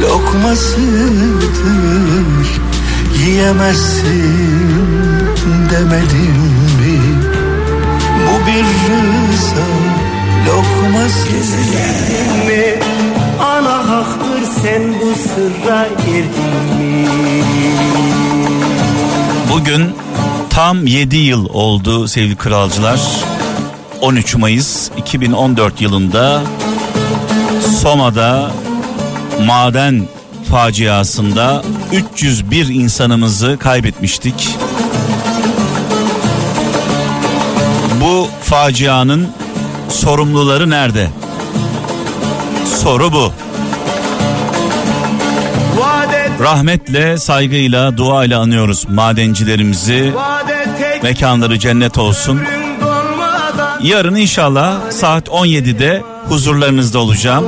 [0.00, 1.48] lokmasıdır
[3.18, 4.68] Yiyemezsin
[5.70, 6.38] demedim
[6.78, 6.98] mi
[8.26, 9.68] Bu bir rıza
[10.46, 11.68] lokmasıdır
[12.46, 12.64] mi?
[13.40, 17.44] Ana haktır sen bu sırra erdin mi?
[19.52, 19.94] Bugün
[20.50, 23.00] tam 7 yıl oldu sevgili kralcılar.
[24.00, 26.42] 13 Mayıs 2014 yılında
[27.82, 28.50] Soma'da
[29.46, 30.08] maden
[30.50, 31.62] faciasında
[31.92, 34.48] 301 insanımızı kaybetmiştik.
[38.00, 39.28] Bu facianın
[39.88, 41.08] sorumluları nerede?
[42.82, 43.32] Soru bu.
[46.40, 50.12] Rahmetle, saygıyla, duayla anıyoruz madencilerimizi.
[51.02, 52.40] Mekanları cennet olsun.
[53.82, 57.44] Yarın inşallah saat 17'de huzurlarınızda olacağım.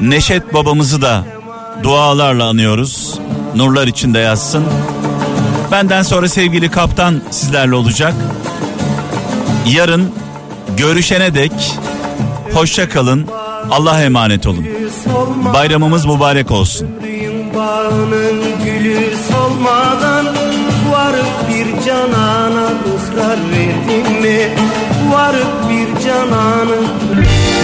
[0.00, 1.24] Neşet babamızı da
[1.82, 3.18] dualarla anıyoruz.
[3.54, 4.64] Nurlar içinde yazsın.
[5.72, 8.14] Benden sonra sevgili kaptan sizlerle olacak.
[9.66, 10.10] Yarın
[10.76, 11.52] görüşene dek
[12.54, 13.26] hoşça kalın.
[13.70, 14.66] Allah'a emanet olun.
[15.54, 16.88] Bayramımız mübarek olsun.
[17.54, 20.26] bağının gülü solmadan
[20.90, 24.48] Varıp bir canana ısrar verdin mi?
[25.12, 26.86] Varıp bir cananın